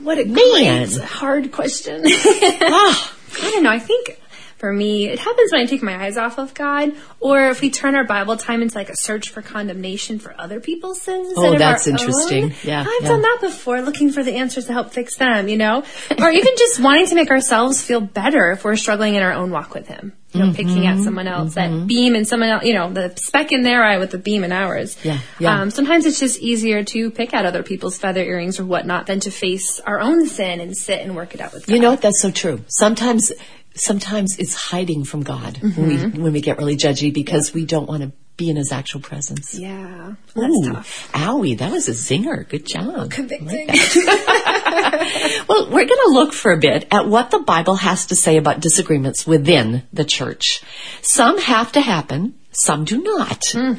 What 0.00 0.18
a 0.18 0.24
Man. 0.26 0.86
great, 0.88 0.98
hard 1.02 1.50
question. 1.52 2.04
Ah, 2.62 3.14
I 3.42 3.50
don't 3.52 3.62
know. 3.62 3.70
I 3.70 3.78
think 3.78 4.20
For 4.60 4.70
me, 4.70 5.08
it 5.08 5.18
happens 5.18 5.52
when 5.52 5.62
I 5.62 5.64
take 5.64 5.82
my 5.82 5.96
eyes 6.04 6.18
off 6.18 6.38
of 6.38 6.52
God, 6.52 6.92
or 7.18 7.48
if 7.48 7.62
we 7.62 7.70
turn 7.70 7.94
our 7.94 8.04
Bible 8.04 8.36
time 8.36 8.60
into 8.60 8.76
like 8.76 8.90
a 8.90 8.96
search 8.96 9.30
for 9.30 9.40
condemnation 9.40 10.18
for 10.18 10.38
other 10.38 10.60
people's 10.60 11.00
sins. 11.00 11.32
Oh, 11.34 11.44
instead 11.44 11.52
of 11.54 11.58
that's 11.58 11.86
interesting. 11.86 12.44
own. 12.44 12.54
Yeah, 12.62 12.82
I've 12.82 13.02
yeah. 13.02 13.08
done 13.08 13.22
that 13.22 13.38
before, 13.40 13.80
looking 13.80 14.12
for 14.12 14.22
the 14.22 14.34
answers 14.36 14.66
to 14.66 14.74
help 14.74 14.92
fix 14.92 15.16
them, 15.16 15.48
you 15.48 15.56
know? 15.56 15.82
or 16.18 16.30
even 16.30 16.52
just 16.58 16.78
wanting 16.78 17.06
to 17.06 17.14
make 17.14 17.30
ourselves 17.30 17.80
feel 17.82 18.02
better 18.02 18.52
if 18.52 18.62
we're 18.62 18.76
struggling 18.76 19.14
in 19.14 19.22
our 19.22 19.32
own 19.32 19.50
walk 19.50 19.72
with 19.72 19.88
Him. 19.88 20.12
You 20.32 20.44
know, 20.44 20.52
picking 20.52 20.68
Mm-hmm. 20.68 20.98
at 21.00 21.02
someone 21.02 21.26
else, 21.26 21.54
that 21.54 21.88
beam 21.88 22.14
in 22.14 22.24
someone 22.24 22.50
else, 22.50 22.64
you 22.64 22.74
know, 22.74 22.92
the 22.92 23.12
speck 23.16 23.50
in 23.50 23.62
their 23.64 23.82
eye 23.82 23.98
with 23.98 24.12
the 24.12 24.18
beam 24.18 24.44
in 24.44 24.52
ours. 24.52 24.96
Yeah, 25.02 25.18
yeah. 25.40 25.60
Um, 25.60 25.70
sometimes 25.72 26.06
it's 26.06 26.20
just 26.20 26.38
easier 26.38 26.84
to 26.84 27.10
pick 27.10 27.34
at 27.34 27.46
other 27.46 27.64
people's 27.64 27.98
feather 27.98 28.22
earrings 28.22 28.60
or 28.60 28.64
whatnot 28.64 29.06
than 29.06 29.18
to 29.20 29.32
face 29.32 29.80
our 29.80 29.98
own 29.98 30.28
sin 30.28 30.60
and 30.60 30.76
sit 30.76 31.00
and 31.00 31.16
work 31.16 31.34
it 31.34 31.40
out 31.40 31.52
with 31.52 31.66
God. 31.66 31.74
You 31.74 31.80
know? 31.80 31.96
That's 31.96 32.20
so 32.20 32.30
true. 32.30 32.60
Sometimes, 32.68 33.32
sometimes 33.74 34.38
it's 34.38 34.54
hiding 34.54 35.04
from 35.04 35.22
God 35.22 35.58
when 35.58 35.88
we 35.88 35.96
mm-hmm. 35.96 36.22
when 36.22 36.32
we 36.32 36.40
get 36.40 36.58
really 36.58 36.76
judgy 36.76 37.12
because 37.12 37.54
we 37.54 37.64
don't 37.64 37.88
want 37.88 38.02
to 38.02 38.12
be 38.36 38.50
in 38.50 38.56
His 38.56 38.72
actual 38.72 39.00
presence. 39.00 39.54
Yeah, 39.54 40.14
that's 40.34 40.66
Ooh, 40.66 40.72
tough. 40.72 41.10
owie, 41.12 41.58
that 41.58 41.70
was 41.70 41.88
a 41.88 41.92
zinger. 41.92 42.48
Good 42.48 42.66
job. 42.66 43.10
Convicting. 43.10 43.68
Well, 45.48 45.66
we're 45.66 45.86
going 45.86 45.88
to 45.88 46.12
look 46.12 46.32
for 46.32 46.52
a 46.52 46.58
bit 46.58 46.86
at 46.90 47.06
what 47.06 47.30
the 47.30 47.40
Bible 47.40 47.74
has 47.76 48.06
to 48.06 48.16
say 48.16 48.36
about 48.36 48.60
disagreements 48.60 49.26
within 49.26 49.82
the 49.92 50.04
church. 50.04 50.62
Some 51.02 51.38
have 51.38 51.72
to 51.72 51.80
happen, 51.80 52.34
some 52.52 52.84
do 52.84 53.02
not. 53.02 53.42
Hmm. 53.52 53.74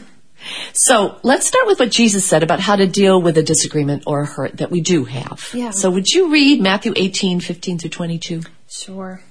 So 0.73 1.17
let's 1.23 1.47
start 1.47 1.67
with 1.67 1.79
what 1.79 1.91
Jesus 1.91 2.25
said 2.25 2.43
about 2.43 2.59
how 2.59 2.75
to 2.75 2.87
deal 2.87 3.21
with 3.21 3.37
a 3.37 3.43
disagreement 3.43 4.03
or 4.07 4.21
a 4.21 4.25
hurt 4.25 4.57
that 4.57 4.71
we 4.71 4.81
do 4.81 5.05
have. 5.05 5.49
Yeah. 5.53 5.69
So 5.69 5.91
would 5.91 6.09
you 6.09 6.31
read 6.31 6.61
Matthew 6.61 6.93
18, 6.95 7.39
15 7.39 7.79
through 7.79 7.89
22? 7.89 8.41
Sure. 8.69 9.21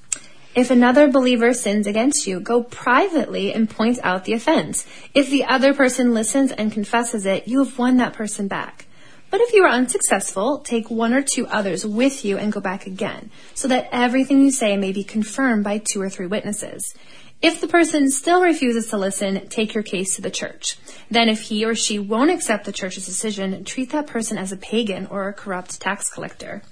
If 0.52 0.70
another 0.70 1.06
believer 1.08 1.54
sins 1.54 1.86
against 1.86 2.26
you, 2.26 2.40
go 2.40 2.64
privately 2.64 3.52
and 3.52 3.70
point 3.70 4.00
out 4.02 4.24
the 4.24 4.32
offense. 4.32 4.84
If 5.14 5.30
the 5.30 5.44
other 5.44 5.72
person 5.74 6.12
listens 6.12 6.50
and 6.50 6.72
confesses 6.72 7.24
it, 7.24 7.46
you 7.46 7.60
have 7.60 7.78
won 7.78 7.98
that 7.98 8.14
person 8.14 8.48
back. 8.48 8.86
But 9.30 9.40
if 9.40 9.52
you 9.52 9.62
are 9.62 9.70
unsuccessful, 9.70 10.58
take 10.58 10.90
one 10.90 11.14
or 11.14 11.22
two 11.22 11.46
others 11.46 11.86
with 11.86 12.24
you 12.24 12.36
and 12.36 12.52
go 12.52 12.60
back 12.60 12.84
again, 12.84 13.30
so 13.54 13.68
that 13.68 13.88
everything 13.92 14.42
you 14.42 14.50
say 14.50 14.76
may 14.76 14.90
be 14.90 15.04
confirmed 15.04 15.62
by 15.62 15.78
two 15.78 16.02
or 16.02 16.10
three 16.10 16.26
witnesses. 16.26 16.96
If 17.40 17.60
the 17.60 17.68
person 17.68 18.10
still 18.10 18.42
refuses 18.42 18.88
to 18.88 18.98
listen, 18.98 19.48
take 19.48 19.72
your 19.72 19.84
case 19.84 20.16
to 20.16 20.22
the 20.22 20.30
church. 20.30 20.76
Then 21.10 21.28
if 21.28 21.42
he 21.42 21.64
or 21.64 21.76
she 21.76 21.98
won't 21.98 22.32
accept 22.32 22.64
the 22.64 22.72
church's 22.72 23.06
decision, 23.06 23.64
treat 23.64 23.92
that 23.92 24.08
person 24.08 24.36
as 24.36 24.50
a 24.50 24.56
pagan 24.56 25.06
or 25.06 25.28
a 25.28 25.32
corrupt 25.32 25.80
tax 25.80 26.10
collector. 26.10 26.62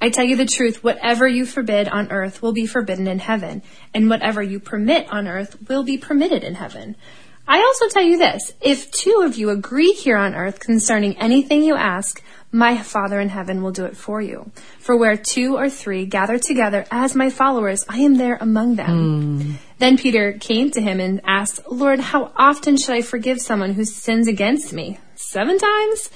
I 0.00 0.10
tell 0.10 0.24
you 0.24 0.36
the 0.36 0.46
truth, 0.46 0.84
whatever 0.84 1.26
you 1.26 1.46
forbid 1.46 1.88
on 1.88 2.10
earth 2.10 2.42
will 2.42 2.52
be 2.52 2.66
forbidden 2.66 3.06
in 3.08 3.18
heaven, 3.18 3.62
and 3.94 4.10
whatever 4.10 4.42
you 4.42 4.60
permit 4.60 5.08
on 5.10 5.26
earth 5.26 5.56
will 5.68 5.82
be 5.82 5.96
permitted 5.96 6.44
in 6.44 6.54
heaven. 6.54 6.96
I 7.48 7.58
also 7.58 7.88
tell 7.88 8.02
you 8.02 8.18
this, 8.18 8.52
if 8.60 8.90
two 8.90 9.22
of 9.24 9.36
you 9.36 9.50
agree 9.50 9.92
here 9.92 10.16
on 10.16 10.34
earth 10.34 10.58
concerning 10.58 11.16
anything 11.16 11.62
you 11.62 11.76
ask, 11.76 12.20
my 12.50 12.76
Father 12.76 13.20
in 13.20 13.28
heaven 13.28 13.62
will 13.62 13.70
do 13.70 13.84
it 13.84 13.96
for 13.96 14.20
you. 14.20 14.50
For 14.80 14.96
where 14.96 15.16
two 15.16 15.56
or 15.56 15.70
three 15.70 16.06
gather 16.06 16.38
together 16.38 16.86
as 16.90 17.14
my 17.14 17.30
followers, 17.30 17.84
I 17.88 17.98
am 17.98 18.16
there 18.16 18.36
among 18.40 18.76
them. 18.76 19.40
Hmm. 19.40 19.52
Then 19.78 19.96
Peter 19.96 20.32
came 20.32 20.70
to 20.72 20.80
him 20.80 20.98
and 20.98 21.20
asked, 21.24 21.60
Lord, 21.70 22.00
how 22.00 22.32
often 22.36 22.76
should 22.76 22.94
I 22.94 23.02
forgive 23.02 23.40
someone 23.40 23.74
who 23.74 23.84
sins 23.84 24.26
against 24.26 24.72
me? 24.72 24.98
Seven 25.14 25.58
times? 25.58 26.10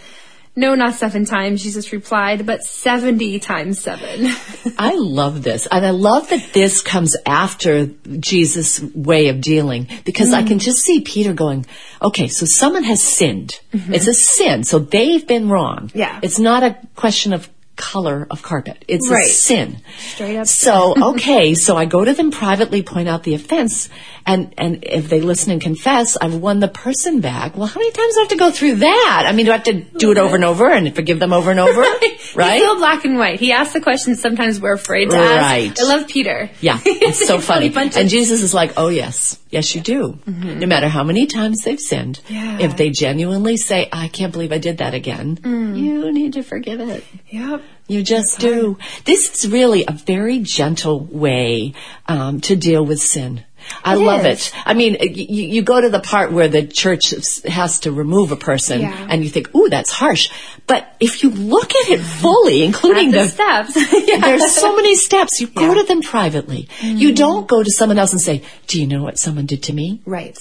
No, 0.56 0.74
not 0.74 0.94
seven 0.94 1.24
times, 1.24 1.62
Jesus 1.62 1.92
replied, 1.92 2.44
but 2.44 2.62
70 2.62 3.38
times 3.38 3.78
seven. 3.78 4.26
I 4.78 4.94
love 4.96 5.42
this. 5.42 5.68
And 5.70 5.86
I 5.86 5.90
love 5.90 6.28
that 6.30 6.52
this 6.52 6.82
comes 6.82 7.16
after 7.24 7.86
Jesus' 7.86 8.82
way 8.82 9.28
of 9.28 9.40
dealing 9.40 9.86
because 10.04 10.32
I 10.32 10.42
can 10.42 10.58
mm. 10.58 10.62
just 10.62 10.78
see 10.78 11.02
Peter 11.02 11.32
going, 11.34 11.66
okay, 12.02 12.26
so 12.26 12.46
someone 12.46 12.82
has 12.82 13.00
sinned. 13.00 13.60
Mm-hmm. 13.72 13.94
It's 13.94 14.08
a 14.08 14.14
sin. 14.14 14.64
So 14.64 14.80
they've 14.80 15.26
been 15.26 15.48
wrong. 15.48 15.90
Yeah. 15.94 16.18
It's 16.22 16.40
not 16.40 16.64
a 16.64 16.76
question 16.96 17.32
of 17.32 17.48
color 17.80 18.26
of 18.30 18.42
carpet. 18.42 18.84
It's 18.86 19.08
Right. 19.08 19.24
a 19.24 19.28
sin. 19.28 19.78
Straight 19.98 20.36
up 20.36 20.46
So, 20.46 20.94
okay, 21.14 21.54
so 21.54 21.76
I 21.76 21.86
go 21.86 22.04
to 22.04 22.12
them 22.12 22.30
privately, 22.30 22.82
point 22.82 23.08
out 23.08 23.22
the 23.24 23.34
offense, 23.34 23.88
and, 24.26 24.52
and 24.58 24.84
if 24.84 25.08
they 25.08 25.20
listen 25.22 25.50
and 25.50 25.60
confess, 25.62 26.16
I've 26.20 26.34
won 26.34 26.60
the 26.60 26.68
person 26.68 27.20
back. 27.20 27.56
Well, 27.56 27.66
how 27.66 27.80
many 27.80 27.90
times 27.90 28.14
do 28.14 28.20
I 28.20 28.22
have 28.24 28.28
to 28.30 28.36
go 28.36 28.50
through 28.50 28.74
that? 28.76 29.24
I 29.26 29.32
mean, 29.32 29.46
do 29.46 29.52
I 29.52 29.56
have 29.56 29.64
to 29.64 29.80
do 29.80 30.12
it 30.12 30.18
over 30.18 30.36
and 30.36 30.44
over 30.44 30.70
and 30.70 30.94
forgive 30.94 31.18
them 31.18 31.32
over 31.32 31.50
and 31.50 31.58
over? 31.58 31.80
right? 32.34 32.54
He's 32.58 32.62
so 32.62 32.76
black 32.76 33.04
and 33.06 33.16
white. 33.18 33.40
He 33.40 33.50
asks 33.52 33.72
the 33.72 33.80
questions 33.80 34.20
sometimes 34.20 34.60
we're 34.60 34.74
afraid 34.74 35.10
to 35.10 35.16
ask. 35.16 35.40
Right. 35.42 35.80
I 35.80 35.84
love 35.84 36.06
Peter. 36.06 36.50
Yeah, 36.60 36.78
it's 36.84 37.26
so 37.26 37.40
funny. 37.40 37.68
of- 37.68 37.76
And 37.96 38.08
Jesus 38.10 38.42
is 38.42 38.52
like, 38.52 38.74
oh 38.76 38.88
yes, 38.88 39.38
yes 39.50 39.74
you 39.74 39.80
do. 39.80 40.18
Mm-hmm. 40.28 40.58
No 40.60 40.66
matter 40.66 40.88
how 40.88 41.02
many 41.02 41.26
times 41.26 41.62
they've 41.64 41.80
sinned, 41.80 42.20
Yeah. 42.28 42.58
if 42.60 42.76
they 42.76 42.90
genuinely 42.90 43.56
say, 43.56 43.88
I 43.90 44.08
can't 44.08 44.32
believe 44.32 44.52
I 44.52 44.58
did 44.58 44.78
that 44.78 44.92
again, 44.94 45.36
mm. 45.38 45.78
you 45.78 46.12
need 46.12 46.34
to 46.34 46.42
forgive 46.42 46.80
it. 46.80 47.04
Yep. 47.30 47.62
You 47.88 48.02
just 48.04 48.38
do. 48.38 48.78
This 49.04 49.44
is 49.44 49.50
really 49.50 49.84
a 49.86 49.92
very 49.92 50.38
gentle 50.38 51.00
way 51.00 51.74
um, 52.06 52.40
to 52.42 52.54
deal 52.54 52.84
with 52.86 53.00
sin. 53.00 53.42
I 53.84 53.94
It 53.94 53.98
love 53.98 54.24
is. 54.26 54.46
it. 54.48 54.52
I 54.64 54.74
mean, 54.74 54.96
you, 55.00 55.42
you 55.54 55.62
go 55.62 55.80
to 55.80 55.90
the 55.90 56.00
part 56.00 56.32
where 56.32 56.48
the 56.48 56.66
church 56.66 57.10
has 57.44 57.80
to 57.80 57.92
remove 57.92 58.30
a 58.32 58.36
person, 58.36 58.80
Yeah. 58.80 59.06
and 59.10 59.22
you 59.24 59.28
think, 59.28 59.54
"Ooh, 59.54 59.68
that's 59.68 59.90
harsh." 59.90 60.30
But 60.66 60.94
if 61.00 61.22
you 61.22 61.30
look 61.30 61.70
at 61.74 61.88
it 61.90 62.00
fully, 62.00 62.62
including 62.64 63.10
The 63.10 63.18
the 63.24 63.28
steps. 63.28 63.74
there's 64.20 64.50
so 64.54 64.74
many 64.80 64.94
steps. 64.96 65.40
You 65.40 65.48
go 65.48 65.60
Yeah. 65.62 65.68
Mm-hmm. 65.68 65.80
to 65.80 65.86
them 65.86 66.02
privately. 66.02 66.68
You 66.80 67.12
don't 67.12 67.46
go 67.48 67.62
to 67.62 67.70
someone 67.70 67.98
else 67.98 68.12
and 68.12 68.20
say, 68.20 68.42
"Do 68.66 68.80
you 68.80 68.86
know 68.86 69.02
what 69.02 69.18
someone 69.18 69.46
did 69.46 69.64
to 69.64 69.72
me?" 69.72 70.00
right. 70.06 70.38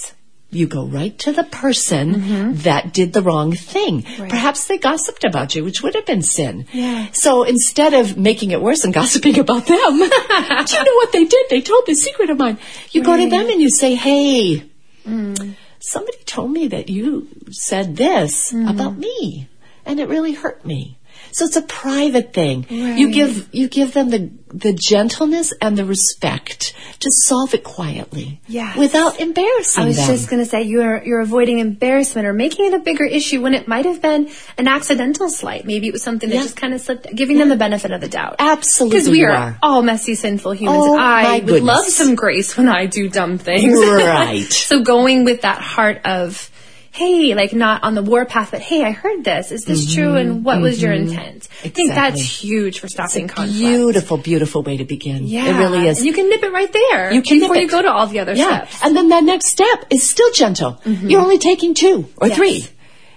You 0.52 0.66
go 0.66 0.84
right 0.84 1.16
to 1.20 1.30
the 1.32 1.44
person 1.44 2.54
that 2.64 2.92
did 2.92 3.12
the 3.12 3.22
wrong 3.22 3.52
thing. 3.52 4.02
Mm-hmm. 4.02 4.22
Right. 4.22 4.30
Perhaps 4.30 4.66
they 4.66 4.78
gossiped 4.78 5.22
about 5.22 5.54
you, 5.54 5.62
which 5.62 5.80
would 5.82 5.94
have 5.94 6.06
been 6.06 6.22
sin. 6.22 6.66
Yeah. 6.72 7.06
So 7.12 7.44
instead 7.44 7.94
of 7.94 8.16
making 8.18 8.50
it 8.50 8.60
worse 8.60 8.82
and 8.84 8.92
gossiping 9.00 9.38
about 9.38 9.66
them, 9.66 9.78
do 9.98 10.04
you 10.04 10.84
know 10.84 10.94
what 10.96 11.12
they 11.12 11.24
did? 11.24 11.46
They 11.50 11.60
told 11.60 11.84
the 11.86 11.94
secret 11.94 12.30
of 12.30 12.38
mine. 12.38 12.58
You 12.90 13.04
go 13.04 13.16
to 13.16 13.28
them 13.30 13.48
and 13.48 13.60
you 13.60 13.70
say, 13.70 13.94
"Hey, 13.94 14.64
Mm. 15.06 15.54
somebody 15.78 16.18
told 16.26 16.50
me 16.50 16.68
that 16.68 16.90
you 16.90 17.28
said 17.50 17.96
this 17.96 18.52
Mm. 18.52 18.68
about 18.68 18.98
me, 18.98 19.48
and 19.86 19.98
it 20.00 20.08
really 20.08 20.32
hurt 20.32 20.64
me." 20.66 20.98
So 21.32 21.44
it's 21.44 21.56
a 21.56 21.62
private 21.62 22.32
thing. 22.32 22.66
You 22.70 23.10
give 23.12 23.48
you 23.52 23.68
give 23.68 23.92
them 23.94 24.10
the 24.10 24.30
the 24.52 24.72
gentleness 24.72 25.52
and 25.62 25.78
the 25.78 25.84
respect 25.84 26.74
to 26.98 27.08
solve 27.26 27.54
it 27.54 27.62
quietly, 27.62 28.40
Yes. 28.48 28.76
without 28.76 29.20
embarrassing 29.20 29.84
I 29.84 29.86
was 29.86 29.96
them. 29.96 30.06
just 30.08 30.28
going 30.28 30.42
to 30.42 30.48
say 30.48 30.62
you're 30.62 31.02
you're 31.04 31.20
avoiding 31.20 31.60
embarrassment 31.60 32.26
or 32.26 32.32
making 32.32 32.66
it 32.66 32.74
a 32.74 32.80
bigger 32.80 33.04
issue 33.04 33.40
when 33.40 33.54
it 33.54 33.68
might 33.68 33.84
have 33.84 34.02
been 34.02 34.28
an 34.58 34.66
accidental 34.66 35.28
slight. 35.28 35.64
Maybe 35.66 35.86
it 35.86 35.92
was 35.92 36.02
something 36.02 36.28
that 36.30 36.34
Yeah. 36.36 36.42
just 36.42 36.56
kind 36.56 36.74
of 36.74 36.80
slipped. 36.80 37.14
Giving 37.14 37.38
them 37.38 37.48
the 37.48 37.56
benefit 37.56 37.92
of 37.92 38.00
the 38.00 38.08
doubt. 38.08 38.36
Absolutely 38.40 38.98
Because 38.98 39.08
we 39.10 39.24
are, 39.24 39.30
are. 39.32 39.58
all 39.62 39.82
messy, 39.82 40.14
sinful 40.16 40.52
humans. 40.52 40.78
Oh, 40.82 40.96
I 40.98 41.34
would 41.38 41.46
goodness. 41.46 41.62
love 41.62 41.86
some 41.86 42.14
grace 42.16 42.56
when 42.56 42.68
I 42.68 42.86
do 42.86 43.08
dumb 43.08 43.38
things. 43.38 43.72
Right. 43.78 44.42
so 44.52 44.82
going 44.82 45.24
with 45.24 45.42
that 45.42 45.60
heart 45.60 46.00
of, 46.04 46.50
hey, 46.92 47.34
like 47.34 47.52
not 47.52 47.82
on 47.84 47.94
the 47.94 48.02
warpath, 48.02 48.50
but 48.50 48.60
hey, 48.60 48.82
I 48.84 48.90
heard 48.90 49.24
this. 49.24 49.52
Is 49.52 49.64
this 49.64 49.92
true? 49.94 50.16
And 50.16 50.44
what 50.44 50.60
was 50.60 50.82
your 50.82 50.92
intent? 50.92 51.48
I 51.64 51.68
think 51.68 51.90
that's 51.90 52.20
Mm-hmm. 52.20 52.46
Huge 52.48 52.80
for 52.80 52.88
stopping 52.88 53.28
conflict. 53.28 53.58
Beautiful, 53.58 54.16
beautiful 54.16 54.62
way 54.62 54.76
to 54.78 54.84
begin. 54.84 55.26
Yeah, 55.26 55.46
It 55.54 55.58
really 55.58 55.86
is. 55.88 55.98
And 55.98 56.06
you 56.06 56.12
can 56.12 56.28
nip 56.28 56.42
it 56.42 56.52
right 56.52 56.72
there. 56.72 57.12
You 57.12 57.22
can 57.22 57.40
before 57.40 57.56
you 57.56 57.68
go 57.68 57.82
to 57.82 57.90
all 57.90 58.06
the 58.06 58.18
other 58.20 58.34
yeah. 58.34 58.66
steps. 58.66 58.84
And 58.84 58.96
then 58.96 59.08
that 59.10 59.24
next 59.24 59.46
step 59.46 59.84
is 59.90 60.08
still 60.08 60.32
gentle. 60.32 60.80
You're 60.84 61.20
only 61.20 61.38
taking 61.38 61.74
two 61.74 62.08
or 62.16 62.28
Yes. 62.28 62.36
three. 62.36 62.66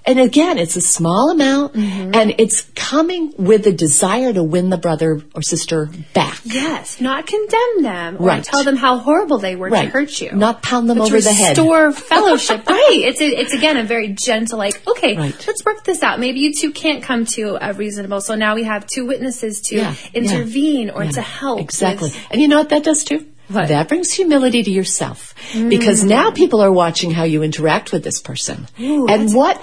And 0.06 0.20
again, 0.20 0.58
it's 0.58 0.76
a 0.76 0.82
small 0.82 1.32
amount 1.32 1.74
mm-hmm. 1.76 2.12
and 2.14 2.36
it's 2.38 2.62
coming 2.76 3.34
with 3.38 3.66
a 3.68 3.72
desire 3.72 4.34
to 4.34 4.44
win 4.44 4.70
the 4.70 4.78
brother 4.78 5.22
or 5.34 5.42
sister 5.42 5.90
back. 6.14 6.42
Yes, 6.44 7.00
not 7.00 7.26
condemn 7.26 7.84
them 7.84 8.18
or 8.20 8.28
Right. 8.28 8.44
tell 8.44 8.64
them 8.66 8.76
how 8.76 8.98
horrible 8.98 9.38
they 9.40 9.56
were 9.56 9.70
Right. 9.70 9.86
to 9.86 9.90
hurt 9.90 10.20
you. 10.20 10.32
Not 10.34 10.62
pound 10.62 10.90
them 10.90 10.98
but 10.98 11.06
over 11.06 11.22
the 11.22 11.32
head. 11.32 11.58
Restore 11.58 11.92
fellowship. 11.94 12.68
right. 12.70 13.00
It's 13.06 13.22
a, 13.22 13.26
it's 13.28 13.54
again 13.54 13.78
a 13.78 13.84
very 13.84 14.10
gentle 14.10 14.58
like, 14.60 14.86
okay, 14.88 15.16
Right. 15.16 15.48
let's 15.48 15.64
work 15.64 15.84
this 15.86 16.04
out. 16.04 16.20
Maybe 16.20 16.40
you 16.42 16.54
two 16.54 16.72
can't 16.72 17.02
come 17.02 17.26
to 17.38 17.58
a 17.62 17.72
reasonable. 17.74 18.20
So 18.20 18.36
now 18.36 18.56
we 18.56 18.64
have 18.64 18.86
two 18.86 19.06
witnesses 19.06 19.62
to 19.68 19.76
Yeah, 19.78 19.96
intervene 20.14 20.90
or 20.90 21.06
Yeah. 21.06 21.12
to 21.12 21.22
help. 21.22 21.62
Exactly. 21.62 22.10
with- 22.10 22.20
And 22.30 22.42
you 22.42 22.48
know 22.50 22.58
what 22.58 22.70
that 22.70 22.84
does 22.84 23.04
too? 23.06 23.26
What? 23.50 23.66
Mm. 23.66 23.68
That 23.70 23.88
brings 23.90 24.12
humility 24.12 24.64
to 24.64 24.72
yourself 24.72 25.34
because 25.54 26.04
now 26.04 26.32
people 26.32 26.62
are 26.62 26.72
watching 26.72 27.12
how 27.12 27.24
you 27.24 27.44
interact 27.44 27.92
with 27.92 28.04
this 28.04 28.22
person. 28.22 28.68
Ooh, 28.80 29.08
and 29.08 29.34
what? 29.34 29.62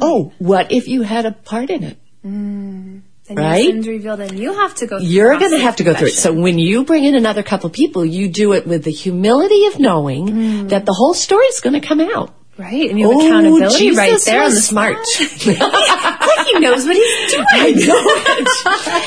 Oh, 0.00 0.32
what 0.38 0.70
if 0.72 0.88
you 0.88 1.02
had 1.02 1.26
a 1.26 1.32
part 1.32 1.70
in 1.70 1.82
it? 1.84 1.98
and 2.24 3.02
right? 3.30 3.62
your 3.64 3.72
sins 3.72 3.86
revealed 3.88 4.20
and 4.20 4.38
you 4.38 4.54
have 4.54 4.74
to 4.76 4.86
go 4.86 4.98
through 4.98 5.06
You're 5.06 5.38
going 5.38 5.50
to 5.52 5.58
have 5.58 5.76
to 5.76 5.84
go 5.84 5.92
through 5.94 6.08
it. 6.08 6.12
So 6.12 6.32
when 6.32 6.58
you 6.58 6.84
bring 6.84 7.04
in 7.04 7.14
another 7.14 7.42
couple 7.42 7.68
people, 7.70 8.04
you 8.04 8.28
do 8.28 8.52
it 8.54 8.66
with 8.66 8.84
the 8.84 8.90
humility 8.90 9.66
of 9.66 9.78
knowing 9.78 10.28
Mm. 10.28 10.68
that 10.70 10.86
the 10.86 10.92
whole 10.94 11.14
story 11.14 11.44
is 11.46 11.60
going 11.60 11.78
to 11.80 11.86
come 11.86 12.00
out. 12.00 12.34
Right, 12.56 12.90
and 12.90 12.98
you 12.98 13.08
have 13.08 13.16
Oh, 13.18 13.26
accountability 13.26 13.78
Jesus 13.78 13.98
right 13.98 14.20
there 14.24 14.42
on 14.42 14.50
the 14.50 14.60
smart. 14.60 14.96
he 15.16 16.58
knows 16.58 16.84
what 16.86 16.96
he's 16.96 17.32
doing. 17.32 17.46
I 17.52 17.70
know 17.70 18.02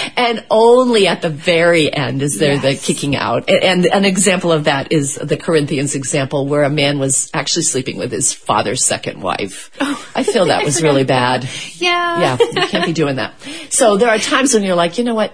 it. 0.08 0.13
and 0.28 0.46
only 0.50 1.08
at 1.08 1.22
the 1.22 1.30
very 1.30 1.92
end 1.92 2.22
is 2.22 2.38
there 2.38 2.58
the 2.58 2.76
kicking 2.76 3.16
out. 3.16 3.50
A- 3.50 3.64
And 3.72 3.86
an 3.88 4.06
example 4.06 4.52
of 4.52 4.66
that 4.66 4.92
is 4.92 5.16
the 5.16 5.38
Corinthians 5.38 5.96
example 5.96 6.48
where 6.48 6.64
a 6.64 6.70
man 6.70 7.00
was 7.00 7.30
actually 7.34 7.64
sleeping 7.64 7.98
with 7.98 8.12
his 8.12 8.32
father's 8.34 8.86
second 8.86 9.22
wife. 9.22 9.72
Oh. 9.80 9.98
I 10.16 10.24
feel 10.24 10.46
that 10.46 10.64
was 10.70 10.82
really 10.84 11.04
bad. 11.04 11.48
Yeah. 11.76 12.20
Yeah, 12.22 12.38
you 12.40 12.68
can't 12.68 12.86
be 12.86 12.94
doing 12.94 13.16
that. 13.18 13.34
So 13.70 13.98
there 13.98 14.10
are 14.10 14.20
times 14.20 14.54
when 14.54 14.64
you're 14.64 14.76
like, 14.76 14.98
you 14.98 15.04
know 15.04 15.16
what? 15.16 15.34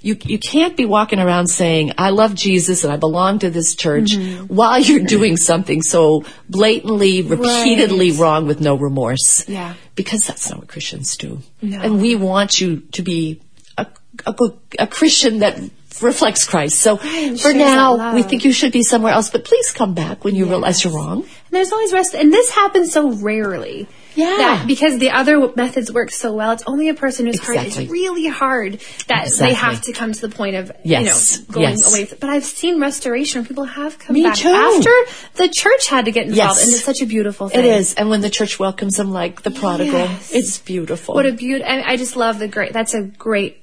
You 0.00 0.16
you 0.24 0.38
can't 0.38 0.76
be 0.76 0.84
walking 0.84 1.18
around 1.18 1.48
saying 1.48 1.92
I 1.98 2.10
love 2.10 2.34
Jesus 2.34 2.84
and 2.84 2.92
I 2.92 2.96
belong 2.98 3.40
to 3.40 3.50
this 3.50 3.74
church 3.74 4.16
mm-hmm. 4.16 4.46
while 4.46 4.78
you're 4.78 5.04
doing 5.04 5.36
something 5.36 5.82
so 5.82 6.24
blatantly, 6.48 7.22
repeatedly 7.22 8.10
Right. 8.12 8.20
wrong 8.20 8.46
with 8.46 8.60
no 8.60 8.76
remorse. 8.76 9.48
Yeah. 9.48 9.74
Because 9.96 10.24
that's 10.26 10.48
not 10.50 10.60
what 10.60 10.68
Christians 10.68 11.16
do. 11.16 11.40
No. 11.62 11.80
And 11.80 12.00
we 12.00 12.14
want 12.14 12.60
you 12.60 12.80
to 12.92 13.02
be 13.02 13.40
a, 13.78 13.86
a, 14.26 14.34
a 14.80 14.86
Christian 14.86 15.38
that 15.40 15.58
reflects 16.02 16.44
Christ. 16.46 16.78
So 16.78 16.98
and 17.02 17.40
for 17.40 17.52
now, 17.52 18.14
we 18.14 18.22
think 18.22 18.44
you 18.44 18.52
should 18.52 18.72
be 18.72 18.82
somewhere 18.82 19.12
else, 19.12 19.30
but 19.30 19.44
please 19.44 19.72
come 19.72 19.94
back 19.94 20.24
when 20.24 20.34
you 20.34 20.46
realize 20.46 20.84
you're 20.84 20.92
wrong. 20.94 21.22
And 21.22 21.28
there's 21.50 21.72
always 21.72 21.92
rest, 21.92 22.14
and 22.14 22.32
this 22.32 22.50
happens 22.50 22.92
so 22.92 23.10
rarely. 23.12 23.88
Yeah. 24.14 24.36
That 24.36 24.66
because 24.66 24.98
the 24.98 25.10
other 25.10 25.52
methods 25.54 25.92
work 25.92 26.10
so 26.10 26.32
well, 26.34 26.50
it's 26.50 26.64
only 26.66 26.88
a 26.88 26.94
person 26.94 27.26
whose 27.26 27.38
heart 27.38 27.64
is 27.66 27.78
really 27.88 28.26
hard 28.26 28.80
that 29.06 29.26
Exactly. 29.26 29.46
they 29.46 29.54
have 29.54 29.80
to 29.82 29.92
come 29.92 30.12
to 30.12 30.20
the 30.20 30.28
point 30.28 30.56
of 30.56 30.72
Yes. 30.82 31.38
you 31.38 31.46
know 31.46 31.52
going 31.54 31.68
Yes. 31.68 31.88
away. 31.94 32.08
But 32.18 32.28
I've 32.28 32.44
seen 32.44 32.80
restoration. 32.80 33.46
People 33.46 33.62
have 33.64 33.96
come 34.00 34.14
Me 34.14 34.24
back 34.24 34.34
too. 34.36 34.48
after 34.48 34.90
the 35.36 35.48
church 35.48 35.86
had 35.86 36.06
to 36.06 36.10
get 36.10 36.26
involved, 36.26 36.58
Yes. 36.58 36.64
and 36.64 36.74
it's 36.74 36.84
such 36.84 37.00
a 37.00 37.06
beautiful 37.06 37.48
thing. 37.48 37.60
It 37.60 37.66
is. 37.78 37.94
And 37.94 38.10
when 38.10 38.20
the 38.20 38.30
church 38.30 38.58
welcomes 38.58 38.96
them 38.96 39.12
like 39.12 39.42
the 39.42 39.52
prodigal, 39.52 40.00
Yes. 40.00 40.32
it's 40.32 40.58
beautiful. 40.58 41.14
What 41.14 41.26
a 41.26 41.32
beautiful, 41.32 41.72
I 41.72 41.96
just 41.96 42.16
love 42.16 42.40
the 42.40 42.48
great. 42.48 42.72
That's 42.72 42.94
a 42.94 43.02
great. 43.02 43.62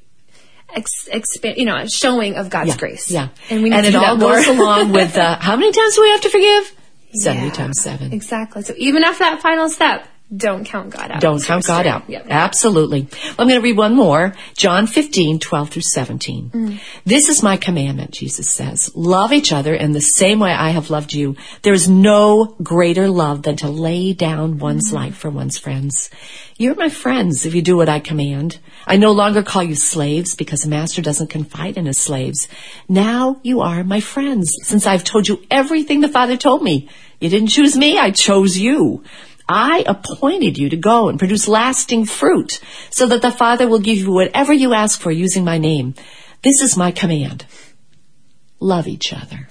Ex, 0.76 1.38
you 1.44 1.66
know, 1.66 1.76
a 1.76 1.90
showing 1.90 2.36
of 2.36 2.50
God's 2.50 2.70
yeah. 2.70 2.78
grace. 2.78 3.10
Yeah. 3.12 3.30
and 3.50 3.64
we 3.64 3.70
need 3.70 3.76
and 3.78 3.86
to 3.86 3.92
it 3.92 3.96
all 3.96 4.18
goes 4.18 4.48
along 4.48 4.92
with 5.00 5.18
uh, 5.18 5.38
how 5.40 5.56
many 5.56 5.72
times 5.72 5.96
do 5.96 6.02
we 6.02 6.10
have 6.12 6.22
to 6.22 6.30
forgive? 6.30 6.76
70 7.14 7.46
Yeah. 7.48 7.52
times 7.54 7.82
7. 7.82 8.12
Exactly. 8.14 8.62
So 8.64 8.74
even 8.78 9.04
after 9.04 9.20
that 9.24 9.42
final 9.42 9.70
step, 9.70 10.06
don't 10.36 10.66
count 10.66 10.90
God 10.90 11.12
out. 11.12 11.22
Don't 11.22 11.44
count 11.44 11.66
God 11.66 11.86
out. 11.86 12.10
Yep. 12.10 12.28
Absolutely. 12.30 13.08
I'm 13.38 13.48
going 13.48 13.60
to 13.60 13.62
read 13.62 13.78
one 13.78 13.96
more. 13.96 14.34
John 14.56 14.88
15, 14.88 15.40
12 15.40 15.70
through 15.70 15.82
17. 15.84 16.50
Mm. 16.50 16.80
This 17.06 17.30
is 17.30 17.44
my 17.44 17.58
commandment, 17.58 18.12
Jesus 18.12 18.50
says. 18.50 18.92
Love 18.96 19.32
each 19.32 19.54
other 19.54 19.76
in 19.76 19.92
the 19.92 20.02
same 20.02 20.40
way 20.40 20.52
I 20.52 20.70
have 20.72 20.90
loved 20.90 21.14
you. 21.14 21.36
There 21.62 21.74
is 21.74 21.88
no 21.88 22.56
greater 22.64 23.08
love 23.08 23.44
than 23.44 23.58
to 23.58 23.70
lay 23.70 24.14
down 24.14 24.58
one's 24.58 24.90
Mm. 24.92 24.94
life 24.96 25.16
for 25.18 25.30
one's 25.30 25.60
friends. 25.60 26.10
You're 26.58 26.76
my 26.76 26.90
friends 26.90 27.46
if 27.46 27.54
you 27.54 27.62
do 27.62 27.78
what 27.78 27.90
I 27.90 28.00
command. 28.00 28.58
I 28.88 28.98
no 28.98 29.12
longer 29.12 29.44
call 29.44 29.64
you 29.64 29.76
slaves 29.76 30.36
because 30.36 30.66
a 30.66 30.70
master 30.70 31.02
doesn't 31.02 31.30
confide 31.30 31.78
in 31.78 31.86
his 31.86 31.98
slaves. 32.00 32.48
Now 32.90 33.38
you 33.44 33.62
are 33.62 33.84
my 33.84 34.00
friends 34.00 34.52
since 34.64 34.88
I've 34.88 35.04
told 35.04 35.28
you 35.28 35.44
everything 35.52 36.02
the 36.02 36.08
Father 36.10 36.36
told 36.38 36.64
me. 36.64 36.90
You 37.22 37.30
didn't 37.30 37.50
choose 37.50 37.78
me, 37.78 37.98
I 37.98 38.12
chose 38.12 38.58
you. 38.58 39.04
I 39.48 39.84
appointed 39.88 40.58
you 40.58 40.70
to 40.70 40.78
go 40.78 41.10
and 41.10 41.20
produce 41.20 41.48
lasting 41.48 42.06
fruit 42.06 42.60
so 42.90 43.08
that 43.08 43.22
the 43.22 43.32
Father 43.32 43.68
will 43.68 43.80
give 43.80 43.98
you 44.00 44.12
whatever 44.12 44.52
you 44.54 44.74
ask 44.74 45.00
for 45.00 45.12
using 45.12 45.44
my 45.44 45.58
name. 45.58 45.94
This 46.44 46.62
is 46.62 46.76
my 46.78 46.92
command. 46.92 47.46
Love 48.60 48.88
each 48.88 49.14
other. 49.14 49.50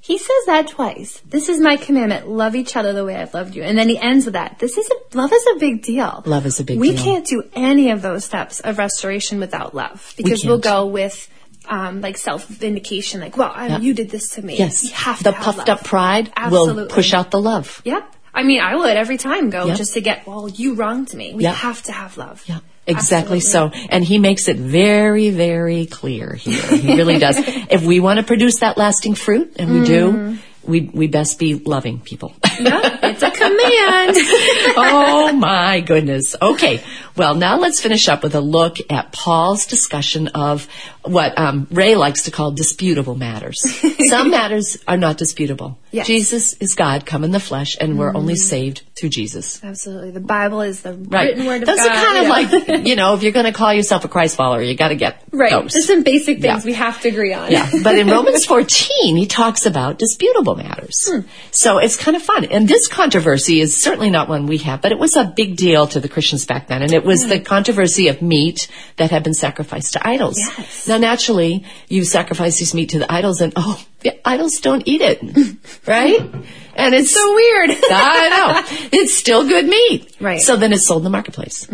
He 0.00 0.16
says 0.16 0.44
that 0.46 0.68
twice. 0.68 1.20
This 1.28 1.48
is 1.50 1.60
my 1.60 1.76
commandment: 1.76 2.28
love 2.28 2.56
each 2.56 2.76
other 2.76 2.94
the 2.94 3.04
way 3.04 3.14
I've 3.14 3.34
loved 3.34 3.54
you. 3.54 3.62
And 3.62 3.76
then 3.76 3.88
he 3.90 3.98
ends 3.98 4.24
with 4.24 4.32
that. 4.34 4.58
This 4.58 4.78
is 4.78 4.88
a 4.90 5.16
love 5.16 5.30
is 5.32 5.46
a 5.54 5.58
big 5.58 5.82
deal. 5.82 6.22
Love 6.24 6.46
is 6.46 6.58
a 6.60 6.64
big 6.64 6.78
we 6.80 6.92
deal. 6.92 7.04
can't 7.04 7.26
do 7.26 7.42
any 7.54 7.90
of 7.90 8.00
those 8.00 8.24
steps 8.24 8.60
of 8.60 8.78
restoration 8.78 9.38
without 9.38 9.74
love 9.74 10.14
because 10.16 10.44
we 10.44 10.50
will 10.50 10.58
go 10.58 10.86
with. 10.86 11.28
Um, 11.70 12.00
like 12.00 12.16
self 12.16 12.46
vindication, 12.46 13.20
like, 13.20 13.36
well, 13.36 13.52
I, 13.54 13.66
Yeah. 13.66 13.78
you 13.80 13.92
did 13.92 14.08
this 14.08 14.30
to 14.36 14.42
me. 14.42 14.56
Yes. 14.56 14.84
You 14.84 14.90
have 14.94 15.18
to 15.18 15.24
the 15.24 15.32
puffed 15.34 15.58
love. 15.58 15.68
up 15.68 15.84
pride 15.84 16.32
Absolutely. 16.34 16.84
will 16.84 16.88
push 16.88 17.12
out 17.12 17.30
the 17.30 17.38
love. 17.40 17.82
Yep. 17.84 18.10
I 18.38 18.44
mean, 18.44 18.60
I 18.60 18.76
would 18.76 18.96
every 18.96 19.18
time 19.18 19.50
go 19.50 19.66
Yep. 19.66 19.76
just 19.76 19.94
to 19.94 20.00
get, 20.00 20.24
well, 20.24 20.48
you 20.48 20.74
wronged 20.74 21.12
me. 21.12 21.34
We 21.34 21.42
Yep. 21.42 21.54
have 21.56 21.82
to 21.82 21.92
have 21.92 22.16
love. 22.16 22.44
Yeah, 22.46 22.60
exactly 22.86 23.38
Absolutely. 23.38 23.80
so. 23.80 23.86
And 23.90 24.04
he 24.04 24.18
makes 24.18 24.46
it 24.46 24.56
very, 24.56 25.30
very 25.30 25.86
clear 25.86 26.34
here. 26.34 26.62
He 26.62 26.94
really 26.94 27.18
does. 27.18 27.36
If 27.76 27.82
we 27.82 27.98
want 27.98 28.18
to 28.20 28.22
produce 28.22 28.60
that 28.60 28.78
lasting 28.78 29.16
fruit, 29.16 29.56
and 29.58 29.66
we 29.74 29.84
do, 29.84 30.12
mm-hmm. 30.12 30.70
we, 30.70 30.78
we 31.00 31.08
best 31.08 31.40
be 31.40 31.54
loving 31.54 31.98
people. 31.98 32.32
Yeah, 32.60 32.98
it's 33.10 33.22
a 33.22 33.30
command. 33.30 34.14
oh 34.76 35.32
my 35.32 35.80
goodness. 35.80 36.36
Okay. 36.40 36.80
Well, 37.18 37.34
now 37.34 37.58
let's 37.58 37.80
finish 37.80 38.08
up 38.08 38.22
with 38.22 38.34
a 38.36 38.40
look 38.40 38.76
at 38.90 39.12
Paul's 39.12 39.66
discussion 39.66 40.28
of 40.28 40.68
what 41.02 41.36
um, 41.36 41.66
Ray 41.70 41.96
likes 41.96 42.22
to 42.22 42.30
call 42.30 42.52
disputable 42.52 43.14
matters. 43.16 43.58
Some 44.08 44.30
matters 44.30 44.78
are 44.86 44.96
not 44.96 45.18
disputable. 45.18 45.78
Yes. 45.90 46.06
Jesus 46.06 46.52
is 46.54 46.74
God 46.74 47.06
come 47.06 47.24
in 47.24 47.30
the 47.30 47.40
flesh, 47.40 47.76
and 47.80 47.98
we're 47.98 48.14
only 48.14 48.36
saved 48.36 48.82
through 48.94 49.08
Jesus. 49.08 49.62
Absolutely. 49.64 50.10
The 50.10 50.20
Bible 50.20 50.60
is 50.60 50.82
the 50.82 50.92
Right. 50.92 51.28
written 51.30 51.46
word 51.46 51.62
of 51.62 51.68
those 51.68 51.78
God. 51.78 51.88
are 51.88 52.04
kind 52.04 52.18
of 52.18 52.24
Yeah. 52.24 52.76
like, 52.76 52.86
you 52.86 52.94
know, 52.96 53.14
if 53.14 53.22
you're 53.22 53.32
going 53.32 53.46
to 53.46 53.52
call 53.52 53.72
yourself 53.72 54.04
a 54.04 54.08
Christ 54.08 54.36
follower, 54.36 54.60
you 54.62 54.74
got 54.74 54.88
to 54.88 54.96
get 54.96 55.22
right. 55.32 55.50
those. 55.50 55.72
There's 55.72 55.86
some 55.86 56.02
basic 56.02 56.40
things 56.42 56.62
Yeah. 56.64 56.66
we 56.66 56.74
have 56.74 57.00
to 57.02 57.08
agree 57.08 57.32
on. 57.32 57.50
Yeah, 57.50 57.70
but 57.82 57.96
in 57.96 58.06
Romans 58.08 58.44
14, 58.54 59.16
he 59.16 59.26
talks 59.26 59.64
about 59.66 59.98
disputable 59.98 60.56
matters. 60.56 61.10
So 61.52 61.78
it's 61.78 61.96
kind 61.96 62.16
of 62.16 62.22
fun. 62.22 62.44
And 62.46 62.68
this 62.68 62.86
controversy 62.86 63.60
is 63.60 63.76
certainly 63.80 64.10
not 64.10 64.28
one 64.28 64.46
we 64.46 64.58
have, 64.58 64.82
but 64.82 64.92
it 64.92 64.98
was 64.98 65.16
a 65.16 65.24
big 65.24 65.56
deal 65.56 65.86
to 65.86 66.00
the 66.00 66.08
Christians 66.08 66.44
back 66.44 66.66
then. 66.68 66.82
And 66.82 66.92
it 66.92 67.04
was 67.08 67.26
the 67.26 67.40
controversy 67.40 68.06
of 68.08 68.22
meat 68.22 68.68
that 68.96 69.10
had 69.10 69.24
been 69.24 69.34
sacrificed 69.34 69.94
to 69.94 70.06
idols. 70.06 70.38
Yes. 70.38 70.86
Now, 70.86 70.98
naturally, 70.98 71.64
you 71.88 72.04
sacrifice 72.04 72.60
this 72.60 72.74
meat 72.74 72.90
to 72.90 72.98
the 73.00 73.10
idols 73.12 73.40
and, 73.40 73.52
oh, 73.56 73.82
the 74.00 74.12
idols 74.28 74.60
don't 74.60 74.86
eat 74.86 75.00
it. 75.00 75.20
right? 75.86 76.20
And 76.74 76.94
it's 76.94 77.12
So 77.12 77.34
weird. 77.34 77.70
I 77.90 78.28
know. 78.28 78.88
It's 78.92 79.14
still 79.14 79.48
good 79.48 79.66
meat. 79.66 80.14
Right. 80.20 80.40
So 80.40 80.56
then 80.56 80.72
it's 80.72 80.86
sold 80.86 81.00
in 81.00 81.04
the 81.04 81.10
marketplace. 81.10 81.66